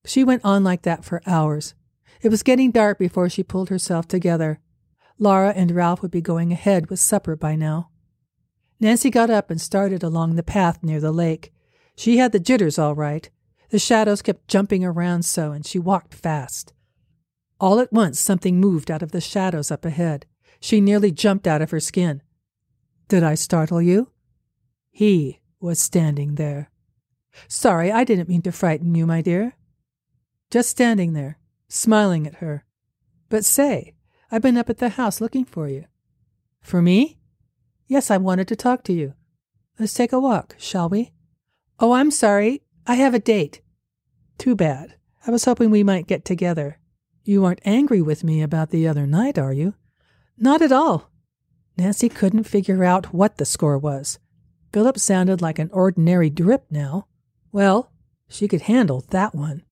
She 0.05 0.23
went 0.23 0.43
on 0.43 0.63
like 0.63 0.83
that 0.83 1.05
for 1.05 1.21
hours. 1.25 1.75
It 2.21 2.29
was 2.29 2.43
getting 2.43 2.71
dark 2.71 2.99
before 2.99 3.29
she 3.29 3.43
pulled 3.43 3.69
herself 3.69 4.07
together. 4.07 4.59
Laura 5.19 5.53
and 5.55 5.71
Ralph 5.71 6.01
would 6.01 6.11
be 6.11 6.21
going 6.21 6.51
ahead 6.51 6.89
with 6.89 6.99
supper 6.99 7.35
by 7.35 7.55
now. 7.55 7.89
Nancy 8.79 9.09
got 9.09 9.29
up 9.29 9.49
and 9.49 9.61
started 9.61 10.03
along 10.03 10.35
the 10.35 10.43
path 10.43 10.83
near 10.83 10.99
the 10.99 11.11
lake. 11.11 11.53
She 11.95 12.17
had 12.17 12.31
the 12.31 12.39
jitters 12.39 12.79
all 12.79 12.95
right. 12.95 13.29
The 13.69 13.79
shadows 13.79 14.21
kept 14.21 14.47
jumping 14.47 14.83
around 14.83 15.23
so, 15.23 15.51
and 15.51 15.65
she 15.65 15.79
walked 15.79 16.13
fast. 16.13 16.73
All 17.59 17.79
at 17.79 17.93
once, 17.93 18.19
something 18.19 18.59
moved 18.59 18.91
out 18.91 19.01
of 19.01 19.11
the 19.11 19.21
shadows 19.21 19.71
up 19.71 19.85
ahead. 19.85 20.25
She 20.59 20.81
nearly 20.81 21.11
jumped 21.11 21.47
out 21.47 21.61
of 21.61 21.71
her 21.71 21.79
skin. 21.79 22.21
Did 23.07 23.23
I 23.23 23.35
startle 23.35 23.81
you? 23.81 24.09
He 24.91 25.41
was 25.59 25.79
standing 25.79 26.35
there. 26.35 26.69
Sorry, 27.47 27.91
I 27.91 28.03
didn't 28.03 28.29
mean 28.29 28.41
to 28.43 28.51
frighten 28.51 28.93
you, 28.95 29.05
my 29.05 29.21
dear 29.21 29.55
just 30.53 30.69
standing 30.69 31.13
there, 31.13 31.39
smiling 31.67 32.27
at 32.27 32.35
her. 32.35 32.63
But 33.27 33.43
say, 33.43 33.95
I've 34.29 34.43
been 34.43 34.55
up 34.55 34.69
at 34.69 34.77
the 34.77 34.89
house 34.89 35.19
looking 35.19 35.45
for 35.45 35.67
you. 35.67 35.85
For 36.61 36.79
me? 36.79 37.17
Yes, 37.87 38.11
I 38.11 38.17
wanted 38.17 38.47
to 38.49 38.55
talk 38.55 38.83
to 38.83 38.93
you. 38.93 39.15
Let's 39.79 39.95
take 39.95 40.13
a 40.13 40.19
walk, 40.19 40.55
shall 40.59 40.89
we? 40.89 41.11
Oh, 41.79 41.93
I'm 41.93 42.11
sorry. 42.11 42.61
I 42.85 42.93
have 42.95 43.15
a 43.15 43.19
date. 43.19 43.61
Too 44.37 44.55
bad. 44.55 44.93
I 45.25 45.31
was 45.31 45.45
hoping 45.45 45.71
we 45.71 45.83
might 45.83 46.05
get 46.05 46.23
together. 46.23 46.77
You 47.23 47.43
aren't 47.45 47.65
angry 47.65 48.03
with 48.03 48.23
me 48.23 48.43
about 48.43 48.69
the 48.69 48.87
other 48.87 49.07
night, 49.07 49.39
are 49.39 49.53
you? 49.53 49.73
Not 50.37 50.61
at 50.61 50.71
all. 50.71 51.09
Nancy 51.77 52.09
couldn't 52.09 52.43
figure 52.43 52.83
out 52.83 53.13
what 53.13 53.37
the 53.37 53.45
score 53.45 53.77
was. 53.77 54.19
Philip 54.71 54.99
sounded 54.99 55.41
like 55.41 55.59
an 55.59 55.69
ordinary 55.71 56.29
drip 56.29 56.65
now. 56.69 57.07
Well, 57.51 57.91
she 58.27 58.47
could 58.47 58.63
handle 58.63 59.05
that 59.09 59.35
one. 59.35 59.63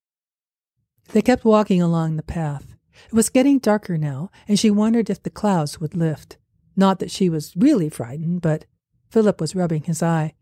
They 1.12 1.22
kept 1.22 1.46
walking 1.46 1.82
along 1.82 2.16
the 2.16 2.24
path. 2.24 2.76
It 3.08 3.14
was 3.14 3.30
getting 3.30 3.60
darker 3.60 3.98
now, 3.98 4.30
and 4.48 4.60
she 4.60 4.70
wondered 4.70 5.10
if 5.10 5.24
the 5.24 5.30
clouds 5.30 5.80
would 5.80 5.96
lift. 5.96 6.38
Not 6.76 7.00
that 7.00 7.12
she 7.12 7.30
was 7.30 7.56
really 7.56 7.90
frightened, 7.90 8.42
but 8.42 8.66
Philip 9.10 9.42
was 9.42 9.56
rubbing 9.56 9.84
his 9.84 10.02
eye. 10.02 10.36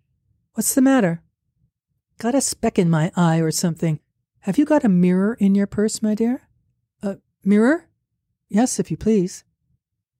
What's 0.53 0.75
the 0.75 0.81
matter? 0.81 1.21
Got 2.17 2.35
a 2.35 2.41
speck 2.41 2.77
in 2.77 2.89
my 2.89 3.11
eye 3.15 3.39
or 3.39 3.51
something. 3.51 3.99
Have 4.41 4.57
you 4.57 4.65
got 4.65 4.83
a 4.83 4.89
mirror 4.89 5.35
in 5.39 5.55
your 5.55 5.67
purse, 5.67 6.01
my 6.01 6.15
dear? 6.15 6.41
A 7.01 7.17
mirror? 7.43 7.87
Yes, 8.49 8.79
if 8.79 8.91
you 8.91 8.97
please. 8.97 9.43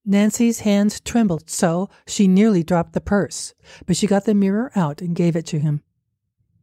Nancy's 0.10 0.62
hands 0.62 1.00
trembled 1.00 1.52
so 1.52 1.88
she 2.08 2.28
nearly 2.28 2.64
dropped 2.64 2.94
the 2.94 3.00
purse, 3.00 3.54
but 3.86 3.96
she 3.96 4.08
got 4.08 4.26
the 4.26 4.34
mirror 4.34 4.72
out 4.76 5.04
and 5.04 5.16
gave 5.16 5.36
it 5.36 5.46
to 5.46 5.60
him. 5.60 5.84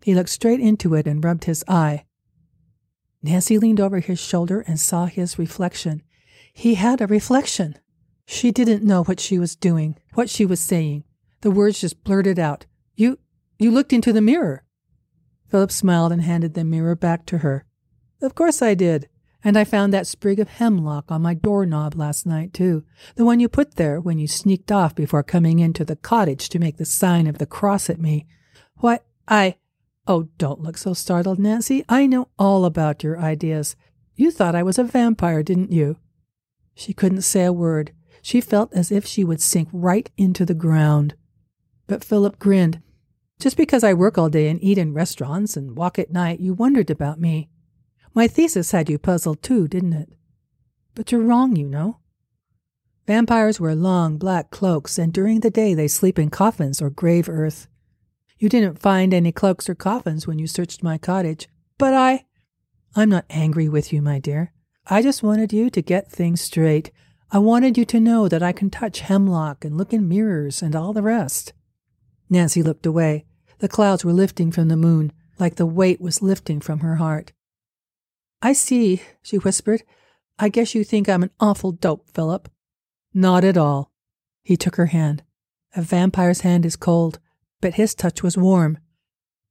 He 0.02 0.16
looked 0.16 0.30
straight 0.30 0.58
into 0.58 0.96
it 0.96 1.06
and 1.06 1.22
rubbed 1.22 1.44
his 1.44 1.62
eye. 1.68 2.06
Nancy 3.22 3.56
leaned 3.56 3.80
over 3.80 4.00
his 4.00 4.18
shoulder 4.18 4.64
and 4.66 4.80
saw 4.80 5.06
his 5.06 5.38
reflection. 5.38 6.02
He 6.52 6.74
had 6.74 7.00
a 7.00 7.06
reflection. 7.06 7.76
She 8.26 8.50
didn't 8.50 8.82
know 8.82 9.04
what 9.04 9.20
she 9.20 9.38
was 9.38 9.54
doing, 9.54 9.96
what 10.14 10.28
she 10.28 10.44
was 10.44 10.58
saying. 10.58 11.04
The 11.42 11.52
words 11.52 11.80
just 11.80 12.02
blurted 12.02 12.40
out. 12.40 12.66
You, 12.96 13.20
you 13.60 13.70
looked 13.70 13.92
into 13.92 14.12
the 14.12 14.20
mirror. 14.20 14.64
Philip 15.50 15.70
smiled 15.70 16.10
and 16.10 16.22
handed 16.22 16.54
the 16.54 16.64
mirror 16.64 16.96
back 16.96 17.26
to 17.26 17.38
her. 17.38 17.64
Of 18.20 18.34
course 18.34 18.60
I 18.60 18.74
did. 18.74 19.08
And 19.44 19.56
I 19.56 19.64
found 19.64 19.92
that 19.92 20.06
sprig 20.06 20.40
of 20.40 20.48
hemlock 20.48 21.10
on 21.10 21.22
my 21.22 21.34
doorknob 21.34 21.94
last 21.94 22.26
night, 22.26 22.52
too. 22.52 22.84
The 23.14 23.24
one 23.24 23.38
you 23.38 23.48
put 23.48 23.76
there 23.76 24.00
when 24.00 24.18
you 24.18 24.26
sneaked 24.26 24.72
off 24.72 24.94
before 24.94 25.22
coming 25.22 25.58
into 25.58 25.84
the 25.84 25.96
cottage 25.96 26.48
to 26.48 26.58
make 26.58 26.78
the 26.78 26.84
sign 26.84 27.26
of 27.26 27.38
the 27.38 27.46
cross 27.46 27.88
at 27.88 28.00
me. 28.00 28.26
Why, 28.78 29.00
I, 29.28 29.56
Oh, 30.08 30.28
don't 30.38 30.62
look 30.62 30.78
so 30.78 30.94
startled, 30.94 31.38
Nancy. 31.38 31.84
I 31.88 32.06
know 32.06 32.28
all 32.38 32.64
about 32.64 33.02
your 33.02 33.18
ideas. 33.18 33.74
You 34.14 34.30
thought 34.30 34.54
I 34.54 34.62
was 34.62 34.78
a 34.78 34.84
vampire, 34.84 35.42
didn't 35.42 35.72
you? 35.72 35.96
She 36.74 36.92
couldn't 36.92 37.22
say 37.22 37.44
a 37.44 37.52
word. 37.52 37.92
She 38.22 38.40
felt 38.40 38.72
as 38.72 38.92
if 38.92 39.04
she 39.04 39.24
would 39.24 39.40
sink 39.40 39.68
right 39.72 40.08
into 40.16 40.44
the 40.44 40.54
ground. 40.54 41.14
But 41.86 42.04
Philip 42.04 42.38
grinned. 42.38 42.82
Just 43.40 43.56
because 43.56 43.82
I 43.82 43.94
work 43.94 44.16
all 44.16 44.30
day 44.30 44.48
and 44.48 44.62
eat 44.62 44.78
in 44.78 44.94
restaurants 44.94 45.56
and 45.56 45.76
walk 45.76 45.98
at 45.98 46.12
night, 46.12 46.40
you 46.40 46.54
wondered 46.54 46.90
about 46.90 47.20
me. 47.20 47.48
My 48.16 48.26
thesis 48.28 48.70
had 48.70 48.88
you 48.88 48.98
puzzled 48.98 49.42
too, 49.42 49.68
didn't 49.68 49.92
it? 49.92 50.08
But 50.94 51.12
you're 51.12 51.20
wrong, 51.20 51.54
you 51.54 51.68
know. 51.68 51.98
Vampires 53.06 53.60
wear 53.60 53.74
long 53.74 54.16
black 54.16 54.50
cloaks, 54.50 54.96
and 54.96 55.12
during 55.12 55.40
the 55.40 55.50
day 55.50 55.74
they 55.74 55.86
sleep 55.86 56.18
in 56.18 56.30
coffins 56.30 56.80
or 56.80 56.88
grave 56.88 57.28
earth. 57.28 57.68
You 58.38 58.48
didn't 58.48 58.80
find 58.80 59.12
any 59.12 59.32
cloaks 59.32 59.68
or 59.68 59.74
coffins 59.74 60.26
when 60.26 60.38
you 60.38 60.46
searched 60.46 60.82
my 60.82 60.96
cottage, 60.96 61.46
but 61.76 61.92
I. 61.92 62.24
I'm 62.94 63.10
not 63.10 63.26
angry 63.28 63.68
with 63.68 63.92
you, 63.92 64.00
my 64.00 64.18
dear. 64.18 64.54
I 64.86 65.02
just 65.02 65.22
wanted 65.22 65.52
you 65.52 65.68
to 65.68 65.82
get 65.82 66.10
things 66.10 66.40
straight. 66.40 66.90
I 67.30 67.36
wanted 67.36 67.76
you 67.76 67.84
to 67.84 68.00
know 68.00 68.28
that 68.28 68.42
I 68.42 68.52
can 68.52 68.70
touch 68.70 69.00
hemlock 69.00 69.62
and 69.62 69.76
look 69.76 69.92
in 69.92 70.08
mirrors 70.08 70.62
and 70.62 70.74
all 70.74 70.94
the 70.94 71.02
rest. 71.02 71.52
Nancy 72.30 72.62
looked 72.62 72.86
away. 72.86 73.26
The 73.58 73.68
clouds 73.68 74.06
were 74.06 74.14
lifting 74.14 74.50
from 74.50 74.68
the 74.68 74.76
moon, 74.76 75.12
like 75.38 75.56
the 75.56 75.66
weight 75.66 76.00
was 76.00 76.22
lifting 76.22 76.60
from 76.60 76.78
her 76.78 76.96
heart. 76.96 77.32
I 78.46 78.52
see, 78.52 79.02
she 79.22 79.38
whispered. 79.38 79.82
I 80.38 80.50
guess 80.50 80.72
you 80.72 80.84
think 80.84 81.08
I'm 81.08 81.24
an 81.24 81.32
awful 81.40 81.72
dope, 81.72 82.08
Philip. 82.14 82.48
Not 83.12 83.42
at 83.42 83.56
all. 83.56 83.90
He 84.44 84.56
took 84.56 84.76
her 84.76 84.86
hand. 84.86 85.24
A 85.74 85.82
vampire's 85.82 86.42
hand 86.42 86.64
is 86.64 86.76
cold, 86.76 87.18
but 87.60 87.74
his 87.74 87.92
touch 87.92 88.22
was 88.22 88.38
warm. 88.38 88.78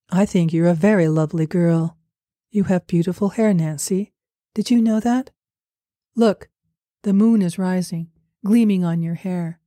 I 0.10 0.26
think 0.26 0.54
you're 0.54 0.70
a 0.70 0.74
very 0.74 1.10
lovely 1.10 1.46
girl. 1.46 1.98
You 2.52 2.64
have 2.72 2.88
beautiful 2.88 3.32
hair, 3.32 3.54
Nancy. 3.54 4.14
Did 4.54 4.72
you 4.72 4.82
know 4.82 5.02
that? 5.02 5.30
Look, 6.16 6.48
the 7.04 7.12
moon 7.12 7.42
is 7.42 7.60
rising, 7.60 8.12
gleaming 8.46 8.86
on 8.86 9.02
your 9.02 9.16
hair. 9.16 9.60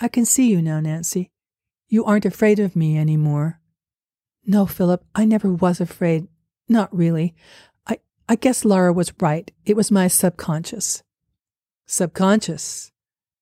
I 0.00 0.08
can 0.08 0.24
see 0.24 0.50
you 0.50 0.60
now, 0.60 0.80
Nancy. 0.80 1.30
You 1.86 2.04
aren't 2.04 2.26
afraid 2.26 2.58
of 2.58 2.74
me 2.74 2.96
any 2.96 3.16
more. 3.16 3.60
No, 4.44 4.66
Philip, 4.66 5.04
I 5.14 5.26
never 5.26 5.52
was 5.52 5.80
afraid. 5.80 6.26
Not 6.68 6.92
really. 6.92 7.36
I, 8.28 8.36
guess 8.36 8.64
Laura 8.64 8.92
was 8.92 9.12
right. 9.20 9.50
It 9.64 9.76
was 9.76 9.90
my 9.90 10.08
subconscious. 10.08 11.02
Subconscious? 11.86 12.92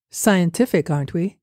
Scientific, 0.09 0.89
aren't 0.89 1.13
we? 1.13 1.37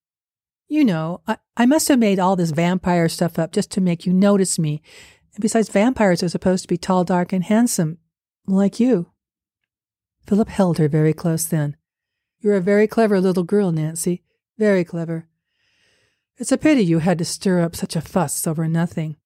You 0.68 0.84
know, 0.84 1.22
I, 1.26 1.39
I 1.57 1.66
must 1.66 1.89
have 1.89 1.99
made 1.99 2.18
all 2.18 2.36
this 2.36 2.51
vampire 2.51 3.09
stuff 3.09 3.39
up 3.39 3.53
just 3.53 3.70
to 3.72 3.80
make 3.80 4.05
you 4.05 4.12
notice 4.12 4.59
me. 4.59 4.82
And 5.34 5.41
besides, 5.41 5.70
vampires 5.70 6.22
are 6.22 6.28
supposed 6.28 6.64
to 6.64 6.68
be 6.68 6.76
tall, 6.76 7.05
dark, 7.05 7.32
and 7.32 7.45
handsome, 7.45 7.99
like 8.47 8.78
you. 8.78 9.11
Philip 10.26 10.49
held 10.49 10.78
her 10.78 10.89
very 10.89 11.14
close 11.14 11.47
then. 11.47 11.76
You're 12.41 12.57
a 12.57 12.61
very 12.61 12.86
clever 12.86 13.20
little 13.20 13.45
girl, 13.45 13.72
Nancy. 13.72 14.22
Very 14.59 14.84
clever. 14.84 15.26
It's 16.36 16.53
a 16.53 16.59
pity 16.59 16.84
you 16.84 16.99
had 16.99 17.18
to 17.18 17.24
stir 17.24 17.61
up 17.61 17.74
such 17.74 17.97
a 17.97 18.01
fuss 18.01 18.47
over 18.47 18.68
nothing. 18.68 19.16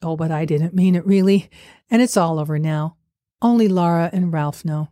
Oh, 0.00 0.16
but 0.16 0.30
I 0.30 0.44
didn't 0.44 0.74
mean 0.74 0.94
it 0.94 1.06
really, 1.06 1.50
and 1.90 2.00
it's 2.00 2.16
all 2.16 2.38
over 2.38 2.58
now. 2.58 2.96
Only 3.42 3.66
Laura 3.66 4.08
and 4.12 4.32
Ralph 4.32 4.64
know. 4.64 4.88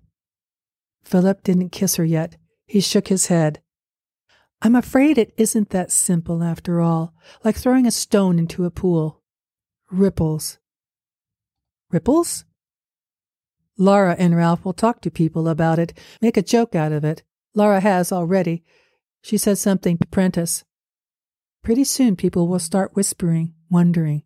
Philip 1.05 1.45
didn't 1.45 1.71
kiss 1.71 1.97
her 1.97 2.05
yet. 2.05 2.37
He 2.67 2.81
shook 2.81 3.07
his 3.07 3.29
head. 3.29 3.63
I'm 4.61 4.75
afraid 4.75 5.17
it 5.17 5.33
isn't 5.37 5.71
that 5.71 5.93
simple 5.93 6.43
after 6.43 6.81
all, 6.81 7.15
like 7.45 7.57
throwing 7.57 7.87
a 7.87 7.93
stone 7.93 8.39
into 8.39 8.65
a 8.65 8.71
pool. 8.71 9.23
Ripples. 9.91 10.59
Ripples? 11.91 12.45
Laura 13.79 14.17
and 14.19 14.37
Ralph 14.37 14.65
will 14.65 14.75
talk 14.75 15.01
to 15.03 15.11
people 15.11 15.49
about 15.49 15.79
it, 15.79 15.97
make 16.21 16.37
a 16.37 16.43
joke 16.43 16.75
out 16.75 16.93
of 16.93 17.05
it. 17.05 17.23
Laura 17.55 17.81
has 17.81 18.13
already. 18.13 18.65
She 19.23 19.39
said 19.39 19.59
something 19.59 19.97
to 19.99 20.07
Prentice. 20.09 20.65
Pretty 21.63 21.85
soon 21.85 22.17
people 22.17 22.49
will 22.49 22.59
start 22.59 22.97
whispering, 22.97 23.55
wondering. 23.71 24.25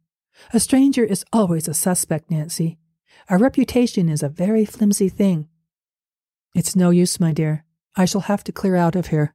A 0.52 0.60
stranger 0.60 1.04
is 1.04 1.24
always 1.32 1.68
a 1.68 1.74
suspect, 1.74 2.30
Nancy. 2.30 2.78
A 3.28 3.38
reputation 3.38 4.08
is 4.08 4.22
a 4.22 4.28
very 4.28 4.64
flimsy 4.64 5.08
thing. 5.08 5.48
It's 6.54 6.76
no 6.76 6.90
use, 6.90 7.18
my 7.18 7.32
dear. 7.32 7.64
I 7.96 8.04
shall 8.04 8.22
have 8.22 8.44
to 8.44 8.52
clear 8.52 8.76
out 8.76 8.96
of 8.96 9.08
here. 9.08 9.34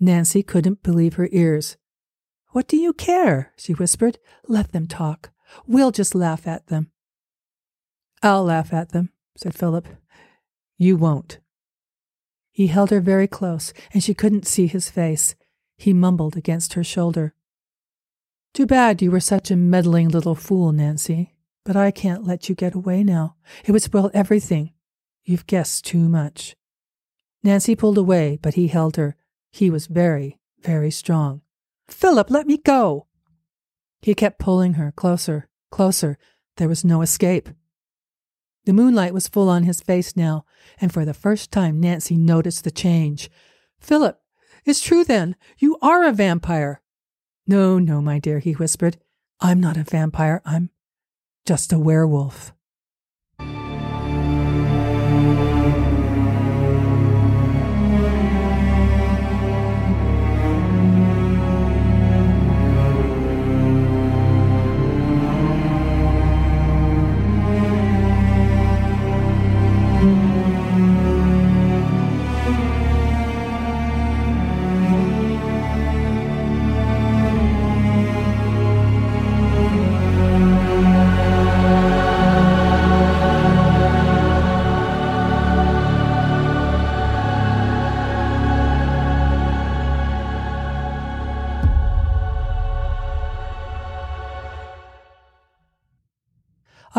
Nancy 0.00 0.42
couldn't 0.42 0.82
believe 0.82 1.14
her 1.14 1.28
ears. 1.32 1.76
What 2.50 2.68
do 2.68 2.76
you 2.76 2.92
care? 2.92 3.52
she 3.56 3.72
whispered. 3.72 4.18
Let 4.48 4.72
them 4.72 4.86
talk. 4.86 5.30
We'll 5.66 5.90
just 5.90 6.14
laugh 6.14 6.46
at 6.46 6.68
them. 6.68 6.90
I'll 8.22 8.44
laugh 8.44 8.72
at 8.72 8.90
them, 8.90 9.10
said 9.36 9.54
Philip. 9.54 9.86
You 10.78 10.96
won't. 10.96 11.38
He 12.50 12.68
held 12.68 12.90
her 12.90 13.00
very 13.00 13.26
close, 13.26 13.72
and 13.92 14.02
she 14.02 14.14
couldn't 14.14 14.46
see 14.46 14.66
his 14.66 14.90
face. 14.90 15.34
He 15.76 15.92
mumbled 15.92 16.36
against 16.36 16.74
her 16.74 16.84
shoulder. 16.84 17.34
Too 18.54 18.66
bad 18.66 19.02
you 19.02 19.10
were 19.10 19.20
such 19.20 19.50
a 19.50 19.56
meddling 19.56 20.08
little 20.08 20.34
fool, 20.34 20.72
Nancy. 20.72 21.31
But 21.64 21.76
I 21.76 21.90
can't 21.90 22.26
let 22.26 22.48
you 22.48 22.54
get 22.54 22.74
away 22.74 23.04
now. 23.04 23.36
It 23.64 23.72
would 23.72 23.82
spoil 23.82 24.10
everything. 24.12 24.72
You've 25.24 25.46
guessed 25.46 25.84
too 25.84 26.08
much. 26.08 26.56
Nancy 27.42 27.76
pulled 27.76 27.98
away, 27.98 28.38
but 28.40 28.54
he 28.54 28.68
held 28.68 28.96
her. 28.96 29.16
He 29.50 29.70
was 29.70 29.86
very, 29.86 30.38
very 30.60 30.90
strong. 30.90 31.42
Philip, 31.88 32.30
let 32.30 32.46
me 32.46 32.56
go! 32.56 33.06
He 34.00 34.14
kept 34.14 34.38
pulling 34.38 34.74
her 34.74 34.92
closer, 34.92 35.48
closer. 35.70 36.18
There 36.56 36.68
was 36.68 36.84
no 36.84 37.02
escape. 37.02 37.48
The 38.64 38.72
moonlight 38.72 39.14
was 39.14 39.28
full 39.28 39.48
on 39.48 39.64
his 39.64 39.80
face 39.80 40.16
now, 40.16 40.44
and 40.80 40.92
for 40.92 41.04
the 41.04 41.14
first 41.14 41.50
time 41.50 41.80
Nancy 41.80 42.16
noticed 42.16 42.64
the 42.64 42.70
change. 42.70 43.30
Philip, 43.80 44.20
it's 44.64 44.80
true 44.80 45.04
then. 45.04 45.36
You 45.58 45.76
are 45.82 46.04
a 46.04 46.12
vampire. 46.12 46.80
No, 47.46 47.78
no, 47.78 48.00
my 48.00 48.18
dear, 48.20 48.38
he 48.38 48.52
whispered. 48.52 48.98
I'm 49.40 49.60
not 49.60 49.76
a 49.76 49.82
vampire. 49.82 50.40
I'm 50.44 50.70
just 51.44 51.72
a 51.72 51.78
werewolf. 51.78 52.52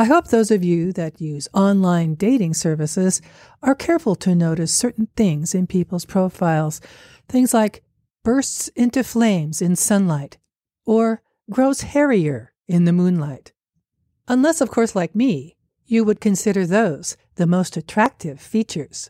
I 0.04 0.08
hope 0.08 0.28
those 0.28 0.52
of 0.52 0.66
you 0.66 0.92
that 0.92 1.22
use 1.22 1.48
online 1.54 2.16
dating 2.16 2.56
services 2.56 3.22
are 3.62 3.74
careful 3.74 4.16
to 4.16 4.36
notice 4.36 4.76
certain 4.76 5.08
things 5.16 5.56
in 5.56 5.66
people's 5.66 6.04
profiles. 6.04 6.82
Things 7.30 7.54
like 7.54 7.86
bursts 8.22 8.68
into 8.76 9.02
flames 9.06 9.62
in 9.62 9.78
sunlight 9.78 10.40
or 10.86 11.22
grows 11.50 11.84
hairier 11.84 12.52
in 12.68 12.84
the 12.84 12.92
moonlight. 12.92 13.54
Unless, 14.28 14.60
of 14.60 14.70
course, 14.70 14.94
like 14.94 15.16
me, 15.16 15.56
you 15.86 16.04
would 16.04 16.20
consider 16.20 16.66
those 16.66 17.16
the 17.36 17.48
most 17.48 17.78
attractive 17.78 18.42
features. 18.42 19.10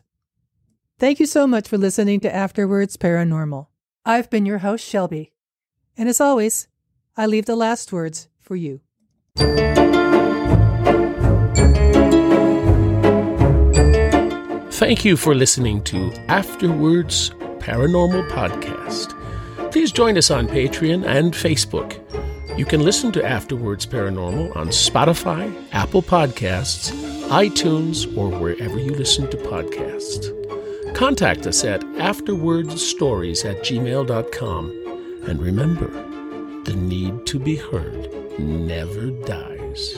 Thank 1.00 1.18
you 1.18 1.26
so 1.26 1.44
much 1.44 1.66
for 1.66 1.76
listening 1.76 2.20
to 2.20 2.32
After 2.32 2.68
Words 2.68 2.96
Paranormal. 2.96 3.66
I've 4.04 4.30
been 4.30 4.46
your 4.46 4.58
host, 4.58 4.86
Shelby. 4.86 5.32
And 5.96 6.08
as 6.08 6.20
always, 6.20 6.68
I 7.16 7.26
leave 7.26 7.46
the 7.46 7.56
last 7.56 7.92
words 7.92 8.28
for 8.40 8.54
you. 8.54 8.80
Thank 14.84 15.02
you 15.02 15.16
for 15.16 15.34
listening 15.34 15.82
to 15.84 16.12
After 16.28 16.70
Words 16.70 17.30
Paranormal 17.58 18.28
Podcast. 18.28 19.18
Please 19.72 19.90
join 19.90 20.18
us 20.18 20.30
on 20.30 20.46
Patreon 20.46 21.06
and 21.06 21.32
Facebook. 21.32 21.98
You 22.58 22.66
can 22.66 22.82
listen 22.84 23.10
to 23.12 23.24
After 23.24 23.56
Words 23.56 23.86
Paranormal 23.86 24.54
on 24.54 24.68
Spotify, 24.68 25.50
Apple 25.72 26.02
Podcasts, 26.02 26.92
iTunes, 27.28 28.14
or 28.14 28.28
wherever 28.28 28.78
you 28.78 28.90
listen 28.90 29.30
to 29.30 29.38
podcasts. 29.38 30.28
Contact 30.94 31.46
us 31.46 31.64
at 31.64 31.80
afterwordsstories 31.80 33.48
at 33.50 33.62
gmail.com. 33.62 35.22
And 35.26 35.40
remember, 35.40 35.88
the 36.64 36.74
need 36.74 37.24
to 37.24 37.38
be 37.38 37.56
heard 37.56 38.38
never 38.38 39.12
dies. 39.24 39.94